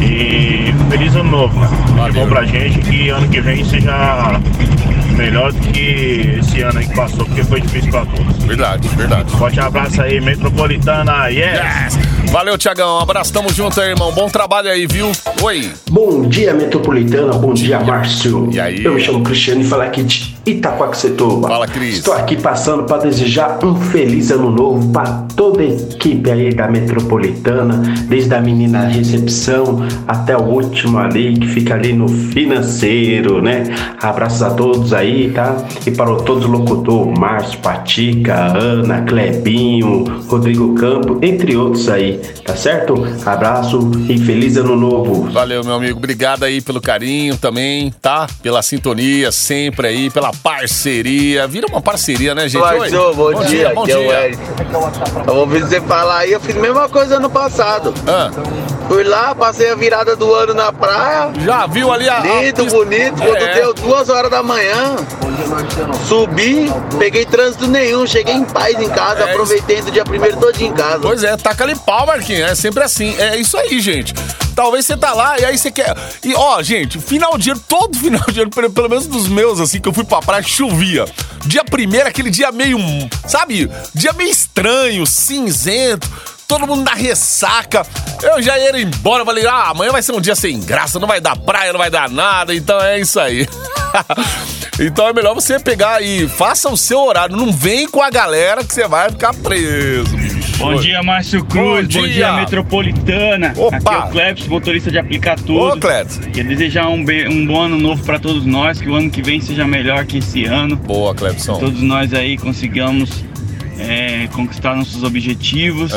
E 0.00 0.72
feliz 0.88 1.14
ano 1.16 1.30
novo. 1.30 1.60
Que 2.06 2.12
bom 2.12 2.26
pra 2.26 2.44
gente 2.44 2.78
que 2.78 3.10
ano 3.10 3.28
que 3.28 3.42
vem 3.42 3.62
seja 3.62 4.40
melhor 5.16 5.52
do 5.52 5.60
que 5.68 6.38
esse 6.38 6.62
ano 6.62 6.78
aí 6.78 6.86
que 6.86 6.94
passou, 6.94 7.24
porque 7.26 7.42
foi 7.44 7.60
difícil 7.60 7.90
pra 7.90 8.04
todos. 8.06 8.44
Verdade, 8.44 8.88
verdade. 8.96 9.30
Forte 9.36 9.60
abraço 9.60 10.02
aí, 10.02 10.20
Metropolitana, 10.20 11.28
yes! 11.28 11.96
Yes! 11.96 12.25
Valeu, 12.30 12.58
Tiagão. 12.58 12.98
Um 12.98 13.00
abraço, 13.00 13.32
tamo 13.32 13.52
junto 13.52 13.80
aí, 13.80 13.90
irmão. 13.90 14.12
Bom 14.12 14.28
trabalho 14.28 14.70
aí, 14.70 14.86
viu? 14.86 15.10
Oi. 15.42 15.70
Bom 15.90 16.22
dia, 16.28 16.52
Metropolitana. 16.52 17.32
Bom 17.32 17.54
dia, 17.54 17.80
Márcio. 17.80 18.48
E 18.52 18.60
aí? 18.60 18.84
Eu 18.84 18.94
me 18.94 19.00
chamo 19.00 19.22
Cristiano 19.22 19.62
e 19.62 19.64
falo 19.64 19.82
aqui 19.82 20.02
de 20.02 20.36
Itaquaquecetuba. 20.44 21.48
Fala, 21.48 21.66
Cris. 21.66 21.96
Estou 21.96 22.14
aqui 22.14 22.36
passando 22.36 22.84
para 22.84 22.98
desejar 22.98 23.58
um 23.64 23.74
feliz 23.76 24.30
ano 24.30 24.50
novo 24.50 24.92
para 24.92 25.24
toda 25.34 25.62
a 25.62 25.64
equipe 25.64 26.30
aí 26.30 26.54
da 26.54 26.68
Metropolitana, 26.68 27.82
desde 28.08 28.34
a 28.34 28.40
menina 28.40 28.86
recepção 28.86 29.86
até 30.06 30.36
o 30.36 30.42
último 30.42 30.98
ali, 30.98 31.34
que 31.34 31.46
fica 31.48 31.74
ali 31.74 31.92
no 31.92 32.08
financeiro, 32.08 33.40
né? 33.42 33.64
Abraços 34.00 34.42
a 34.42 34.50
todos 34.50 34.92
aí, 34.92 35.30
tá? 35.30 35.56
E 35.86 35.90
para 35.90 36.14
todos 36.16 36.44
os 36.44 36.50
locutores, 36.50 37.18
Márcio, 37.18 37.58
Patica, 37.60 38.56
Ana, 38.56 39.02
Clebinho, 39.02 40.04
Rodrigo 40.28 40.74
Campo, 40.74 41.18
entre 41.22 41.56
outros 41.56 41.88
aí, 41.88 42.15
tá 42.44 42.56
certo? 42.56 42.94
Abraço 43.24 43.90
e 44.08 44.18
feliz 44.18 44.56
ano 44.56 44.76
novo. 44.76 45.30
Valeu, 45.30 45.62
meu 45.64 45.74
amigo. 45.74 45.98
Obrigado 45.98 46.44
aí 46.44 46.60
pelo 46.60 46.80
carinho 46.80 47.36
também, 47.36 47.90
tá? 48.02 48.26
Pela 48.42 48.62
sintonia 48.62 49.30
sempre 49.32 49.88
aí, 49.88 50.10
pela 50.10 50.30
parceria. 50.32 51.46
Vira 51.46 51.66
uma 51.68 51.80
parceria, 51.80 52.34
né, 52.34 52.48
gente? 52.48 52.60
Marcio, 52.62 53.14
bom, 53.14 53.32
dia, 53.44 53.72
bom 53.74 53.82
aqui 53.82 53.92
é 53.92 53.96
o 53.96 54.00
dia. 54.00 54.24
Eric. 54.26 54.38
Eu 55.26 55.34
ouvi 55.36 55.60
você 55.60 55.80
falar 55.80 56.18
aí, 56.18 56.32
eu 56.32 56.40
fiz 56.40 56.56
a 56.56 56.60
mesma 56.60 56.88
coisa 56.88 57.16
ano 57.16 57.30
passado. 57.30 57.92
Ah. 58.06 58.30
Fui 58.88 59.02
lá, 59.02 59.34
passei 59.34 59.70
a 59.70 59.74
virada 59.74 60.14
do 60.14 60.32
ano 60.32 60.54
na 60.54 60.72
praia. 60.72 61.32
Já 61.44 61.66
viu 61.66 61.90
ali 61.92 62.08
a. 62.08 62.20
Lindo, 62.20 62.62
a- 62.62 62.70
bonito. 62.70 63.16
Quando 63.16 63.36
É. 63.42 63.54
deu 63.54 63.74
duas 63.74 64.08
horas 64.08 64.30
da 64.30 64.42
manhã, 64.44 64.94
subi, 66.06 66.70
peguei 66.98 67.24
trânsito 67.24 67.66
nenhum, 67.66 68.06
cheguei 68.06 68.34
em 68.34 68.44
paz 68.44 68.78
em 68.80 68.88
casa, 68.88 69.20
É 69.24 69.30
aproveitei 69.32 69.82
do 69.82 69.90
dia 69.90 70.04
primeiro 70.04 70.36
todo 70.38 70.60
em 70.60 70.72
casa. 70.72 71.00
Pois 71.00 71.22
é, 71.24 71.36
taca 71.36 71.64
ali 71.64 71.74
pau, 71.76 72.05
Marquinhos. 72.06 72.50
É 72.50 72.54
sempre 72.54 72.82
assim. 72.82 73.14
É 73.18 73.36
isso 73.36 73.56
aí, 73.56 73.80
gente. 73.80 74.14
Talvez 74.54 74.86
você 74.86 74.96
tá 74.96 75.12
lá 75.12 75.38
e 75.38 75.44
aí 75.44 75.58
você 75.58 75.70
quer. 75.70 75.94
E 76.24 76.34
ó, 76.34 76.62
gente, 76.62 76.98
final 76.98 77.36
de 77.36 77.50
ano, 77.50 77.62
todo 77.68 77.96
final 78.00 78.24
de 78.32 78.40
ano, 78.40 78.50
pelo, 78.50 78.88
menos 78.88 79.06
dos 79.06 79.28
meus, 79.28 79.60
assim, 79.60 79.80
que 79.80 79.88
eu 79.88 79.92
fui 79.92 80.04
pra 80.04 80.22
praia, 80.22 80.42
chovia. 80.42 81.04
Dia 81.44 81.62
primeiro, 81.62 82.08
aquele 82.08 82.30
dia 82.30 82.50
meio. 82.50 82.78
Sabe? 83.26 83.70
Dia 83.94 84.14
meio 84.14 84.30
estranho, 84.30 85.06
cinzento. 85.06 86.08
Todo 86.48 86.66
mundo 86.66 86.84
na 86.84 86.94
ressaca. 86.94 87.84
Eu 88.22 88.40
já 88.40 88.58
ia 88.58 88.80
embora. 88.80 89.24
Falei, 89.24 89.46
ah, 89.46 89.70
amanhã 89.70 89.92
vai 89.92 90.02
ser 90.02 90.12
um 90.12 90.20
dia 90.20 90.34
sem 90.34 90.60
graça, 90.60 90.98
não 90.98 91.08
vai 91.08 91.20
dar 91.20 91.36
praia, 91.36 91.72
não 91.72 91.78
vai 91.78 91.90
dar 91.90 92.08
nada. 92.08 92.54
Então 92.54 92.80
é 92.80 92.98
isso 92.98 93.20
aí. 93.20 93.46
então 94.80 95.08
é 95.08 95.12
melhor 95.12 95.34
você 95.34 95.58
pegar 95.58 96.02
e 96.02 96.28
faça 96.28 96.70
o 96.70 96.76
seu 96.76 97.00
horário. 97.00 97.36
Não 97.36 97.52
vem 97.52 97.88
com 97.88 98.00
a 98.00 98.10
galera 98.10 98.64
que 98.64 98.72
você 98.72 98.86
vai 98.86 99.10
ficar 99.10 99.34
preso. 99.34 100.25
Bom 100.58 100.74
dia, 100.80 101.02
Márcio 101.02 101.44
Cruz. 101.44 101.86
Bom 101.86 102.00
Bom 102.00 102.06
dia. 102.06 102.12
dia, 102.14 102.32
Metropolitana. 102.34 103.52
Opa. 103.56 103.76
Aqui 103.76 103.88
é 103.88 103.98
o 103.98 104.10
Cleps, 104.10 104.46
motorista 104.48 104.90
de 104.90 104.98
aplicar 104.98 105.36
tudo. 105.38 105.58
Ô, 105.60 105.76
Cleps. 105.76 106.18
Queria 106.18 106.44
desejar 106.44 106.88
um, 106.88 107.04
be- 107.04 107.28
um 107.28 107.46
bom 107.46 107.62
ano 107.62 107.78
novo 107.78 108.02
para 108.04 108.18
todos 108.18 108.44
nós, 108.46 108.80
que 108.80 108.88
o 108.88 108.94
ano 108.94 109.10
que 109.10 109.22
vem 109.22 109.40
seja 109.40 109.66
melhor 109.66 110.04
que 110.06 110.18
esse 110.18 110.44
ano. 110.44 110.74
Boa, 110.76 111.14
Clepson. 111.14 111.58
Todos 111.58 111.82
nós 111.82 112.12
aí 112.14 112.36
consigamos 112.38 113.24
é, 113.78 114.28
conquistar 114.32 114.74
nossos 114.76 115.02
objetivos. 115.02 115.92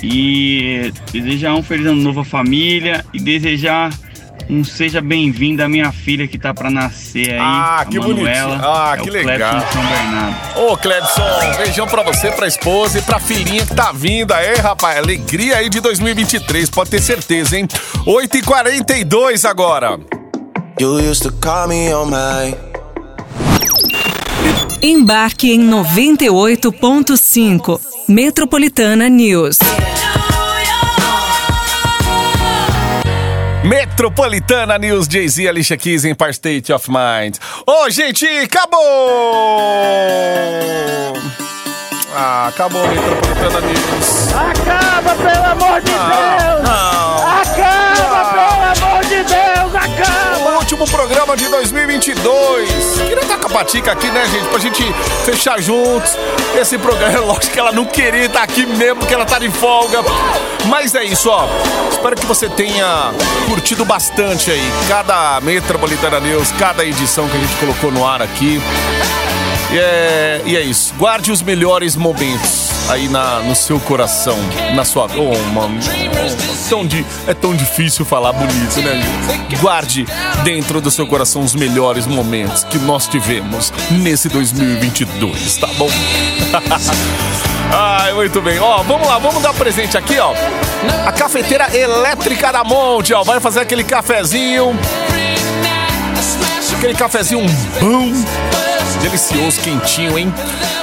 E 0.00 0.92
desejar 1.12 1.54
um 1.56 1.62
feliz 1.62 1.86
ano 1.86 2.00
novo 2.00 2.20
à 2.20 2.24
família 2.24 3.04
e 3.12 3.18
desejar 3.20 3.90
um 4.50 4.64
seja 4.64 5.00
bem-vindo 5.02 5.62
à 5.62 5.68
minha 5.68 5.92
filha 5.92 6.26
que 6.26 6.38
tá 6.38 6.54
para 6.54 6.70
nascer 6.70 7.32
aí. 7.32 7.38
Ah, 7.38 7.80
a 7.80 7.84
que 7.84 7.98
Manuela. 7.98 8.58
Ah, 8.62 8.94
É 8.94 8.96
que 9.02 9.10
o 9.10 9.12
legal. 9.12 9.50
Clepson 9.50 9.66
de 9.66 9.72
São 9.72 9.82
Bernardo. 9.86 10.36
Ô, 10.60 10.74
Clebson, 10.76 11.22
beijão 11.58 11.86
pra 11.86 12.02
você, 12.02 12.30
pra 12.30 12.46
esposa 12.46 12.98
e 12.98 13.02
pra 13.02 13.18
filhinha 13.20 13.66
que 13.66 13.74
tá 13.74 13.92
vindo 13.92 14.32
aí, 14.32 14.54
rapaz. 14.56 14.96
Alegria 14.98 15.56
aí 15.58 15.68
de 15.68 15.80
2023, 15.80 16.70
pode 16.70 16.88
ter 16.90 17.00
certeza, 17.02 17.58
hein? 17.58 17.68
8h42 18.06 19.44
agora. 19.48 19.98
You 20.80 20.94
used 21.10 21.22
to 21.24 21.32
call 21.40 21.66
me 21.68 21.92
on 21.92 22.06
my 22.06 22.54
Embarque 24.80 25.50
em 25.52 25.60
98.5. 25.68 27.80
Metropolitana 28.08 29.08
News. 29.08 29.58
Metropolitana 33.98 34.78
News, 34.78 35.08
Jay-Z, 35.08 35.48
Alicia 35.48 35.76
Keys, 35.76 36.04
Empire 36.04 36.32
State 36.32 36.72
of 36.72 36.88
Mind. 36.88 37.36
Ô, 37.66 37.90
gente, 37.90 38.24
acabou! 38.26 38.78
Ah, 42.20 42.48
acabou 42.48 42.82
a 42.84 42.88
Metropolitana 42.88 43.60
News. 43.60 44.34
Acaba, 44.34 45.14
pelo 45.14 45.44
amor 45.44 45.80
de 45.80 45.92
Deus! 45.92 46.68
Acaba, 47.40 48.24
pelo 48.32 48.88
amor 48.88 49.04
de 49.04 49.22
Deus! 49.22 49.74
Acaba! 49.76 50.50
O 50.50 50.58
último 50.58 50.84
programa 50.88 51.36
de 51.36 51.46
2022. 51.46 52.98
Queria 53.06 53.20
estar 53.20 53.38
com 53.38 53.46
a 53.46 53.50
Patica 53.50 53.92
aqui, 53.92 54.08
né, 54.08 54.26
gente? 54.26 54.48
Pra 54.48 54.58
gente 54.58 54.82
fechar 55.24 55.62
juntos 55.62 56.18
esse 56.60 56.76
programa. 56.76 57.20
Lógico 57.24 57.52
que 57.52 57.60
ela 57.60 57.70
não 57.70 57.84
queria 57.84 58.24
estar 58.24 58.42
aqui 58.42 58.66
mesmo, 58.66 58.96
porque 58.96 59.14
ela 59.14 59.24
tá 59.24 59.38
de 59.38 59.48
folga. 59.50 60.00
Mas 60.66 60.96
é 60.96 61.04
isso, 61.04 61.30
ó. 61.30 61.46
Espero 61.88 62.16
que 62.16 62.26
você 62.26 62.48
tenha 62.48 63.12
curtido 63.46 63.84
bastante 63.84 64.50
aí 64.50 64.72
cada 64.88 65.40
Metropolitana 65.40 66.18
News, 66.18 66.50
cada 66.58 66.84
edição 66.84 67.28
que 67.28 67.36
a 67.36 67.40
gente 67.40 67.54
colocou 67.58 67.92
no 67.92 68.04
ar 68.04 68.20
aqui. 68.20 68.60
E 69.70 69.78
é, 69.78 70.42
e 70.46 70.56
é 70.56 70.62
isso. 70.62 70.94
Guarde 70.96 71.30
os 71.30 71.42
melhores 71.42 71.94
momentos 71.94 72.70
aí 72.88 73.06
na, 73.08 73.40
no 73.40 73.54
seu 73.54 73.78
coração, 73.78 74.36
na 74.74 74.84
sua. 74.84 75.06
Oh, 75.16 75.36
mano. 75.52 75.78
Tão 76.68 76.86
di, 76.86 77.04
é 77.26 77.34
tão 77.34 77.54
difícil 77.54 78.04
falar 78.04 78.32
bonito, 78.32 78.80
né, 78.80 79.02
gente? 79.28 79.60
Guarde 79.60 80.06
dentro 80.42 80.80
do 80.80 80.90
seu 80.90 81.06
coração 81.06 81.42
os 81.42 81.54
melhores 81.54 82.06
momentos 82.06 82.64
que 82.64 82.78
nós 82.78 83.06
tivemos 83.06 83.72
nesse 83.90 84.28
2022, 84.28 85.56
tá 85.56 85.66
bom? 85.78 85.90
Ai, 87.72 88.12
muito 88.14 88.40
bem. 88.40 88.58
Ó, 88.58 88.82
vamos 88.82 89.06
lá, 89.06 89.18
vamos 89.18 89.42
dar 89.42 89.52
presente 89.52 89.96
aqui, 89.96 90.18
ó. 90.18 90.32
A 91.06 91.12
cafeteira 91.12 91.74
elétrica 91.76 92.50
da 92.52 92.64
Monte, 92.64 93.12
ó. 93.12 93.22
Vai 93.22 93.40
fazer 93.40 93.60
aquele 93.60 93.84
cafezinho. 93.84 94.78
Aquele 96.74 96.94
cafezinho 96.94 97.44
bom. 97.80 98.67
Delicioso, 99.00 99.60
quentinho, 99.60 100.18
hein? 100.18 100.32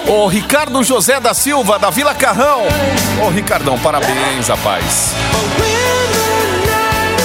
Ô, 0.08 0.28
Ricardo 0.28 0.84
José 0.84 1.19
da 1.19 1.34
Silva, 1.34 1.78
da 1.78 1.89
Vila 1.89 2.13
Carrão. 2.15 2.63
Ô, 3.23 3.30
Ricardão, 3.30 3.78
parabéns, 3.80 4.47
rapaz. 4.47 5.13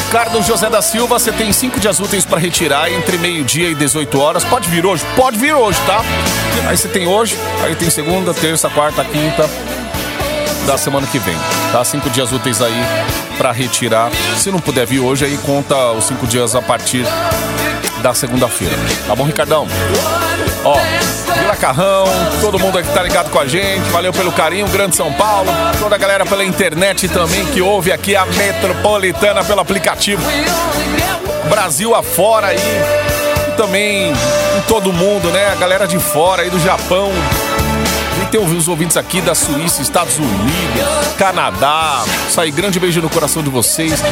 Ricardo 0.06 0.42
José 0.42 0.68
da 0.68 0.82
Silva, 0.82 1.20
você 1.20 1.30
tem 1.30 1.52
cinco 1.52 1.78
dias 1.78 2.00
úteis 2.00 2.24
para 2.24 2.40
retirar 2.40 2.90
entre 2.90 3.16
meio-dia 3.16 3.68
e 3.68 3.74
18 3.76 4.20
horas. 4.20 4.42
Pode 4.42 4.68
vir 4.68 4.84
hoje? 4.84 5.04
Pode 5.14 5.38
vir 5.38 5.54
hoje, 5.54 5.78
tá? 5.86 6.02
Aí 6.66 6.76
você 6.76 6.88
tem 6.88 7.06
hoje, 7.06 7.38
aí 7.64 7.76
tem 7.76 7.88
segunda, 7.88 8.34
terça, 8.34 8.68
quarta, 8.68 9.04
quinta 9.04 9.48
da 10.66 10.76
semana 10.76 11.06
que 11.06 11.18
vem, 11.18 11.36
tá? 11.70 11.84
Cinco 11.84 12.10
dias 12.10 12.32
úteis 12.32 12.60
aí 12.60 12.84
para 13.38 13.52
retirar. 13.52 14.10
Se 14.36 14.50
não 14.50 14.58
puder 14.58 14.84
vir 14.84 14.98
hoje, 14.98 15.24
aí 15.24 15.38
conta 15.38 15.92
os 15.92 16.04
cinco 16.04 16.26
dias 16.26 16.56
a 16.56 16.60
partir 16.60 17.06
da 18.02 18.12
segunda-feira. 18.12 18.74
Tá 19.06 19.14
bom, 19.14 19.24
Ricardão? 19.24 19.68
Ó, 20.64 20.78
Vila 21.38 21.56
Carrão, 21.56 22.04
todo 22.40 22.58
mundo 22.58 22.78
aqui 22.78 22.90
tá 22.92 23.02
ligado 23.02 23.30
com 23.30 23.38
a 23.38 23.46
gente. 23.46 23.88
Valeu 23.90 24.12
pelo 24.12 24.30
carinho, 24.32 24.68
Grande 24.68 24.96
São 24.96 25.12
Paulo. 25.12 25.50
Toda 25.78 25.94
a 25.94 25.98
galera 25.98 26.26
pela 26.26 26.44
internet 26.44 27.08
também 27.08 27.44
que 27.46 27.62
ouve 27.62 27.92
aqui 27.92 28.14
a 28.14 28.26
Metropolitana 28.26 29.42
pelo 29.44 29.60
aplicativo. 29.60 30.22
Brasil 31.48 31.94
afora 31.94 32.48
aí. 32.48 32.58
E 33.48 33.52
também 33.56 34.10
em 34.10 34.60
todo 34.68 34.92
mundo, 34.92 35.28
né? 35.30 35.50
A 35.52 35.54
galera 35.54 35.86
de 35.86 35.98
fora 35.98 36.42
aí 36.42 36.50
do 36.50 36.60
Japão. 36.60 37.10
E 38.22 38.26
tem 38.26 38.40
os 38.40 38.68
ouvintes 38.68 38.96
aqui 38.96 39.20
da 39.22 39.34
Suíça, 39.34 39.80
Estados 39.80 40.18
Unidos, 40.18 41.14
Canadá. 41.16 42.02
Aí, 42.36 42.50
grande 42.50 42.78
beijo 42.78 43.00
no 43.00 43.08
coração 43.08 43.42
de 43.42 43.48
vocês. 43.48 44.02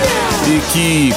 E 0.47 0.61
que 0.73 1.15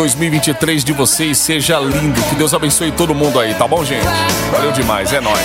2023 0.00 0.82
de 0.82 0.94
vocês 0.94 1.36
seja 1.36 1.78
lindo. 1.78 2.18
Que 2.22 2.34
Deus 2.34 2.54
abençoe 2.54 2.90
todo 2.90 3.14
mundo 3.14 3.38
aí, 3.38 3.52
tá 3.52 3.68
bom, 3.68 3.84
gente? 3.84 4.06
Valeu 4.50 4.72
demais, 4.72 5.12
é 5.12 5.20
nóis. 5.20 5.36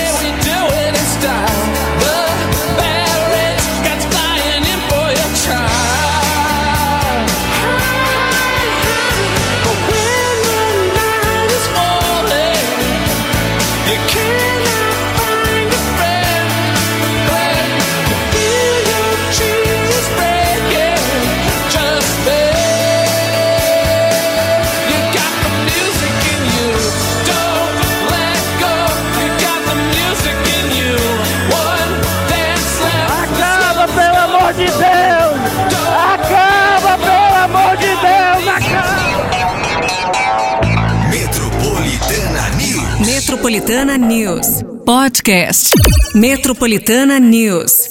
News. 44.08 44.62
Podcast. 44.86 45.74
Metropolitana 46.14 47.20
News. 47.20 47.85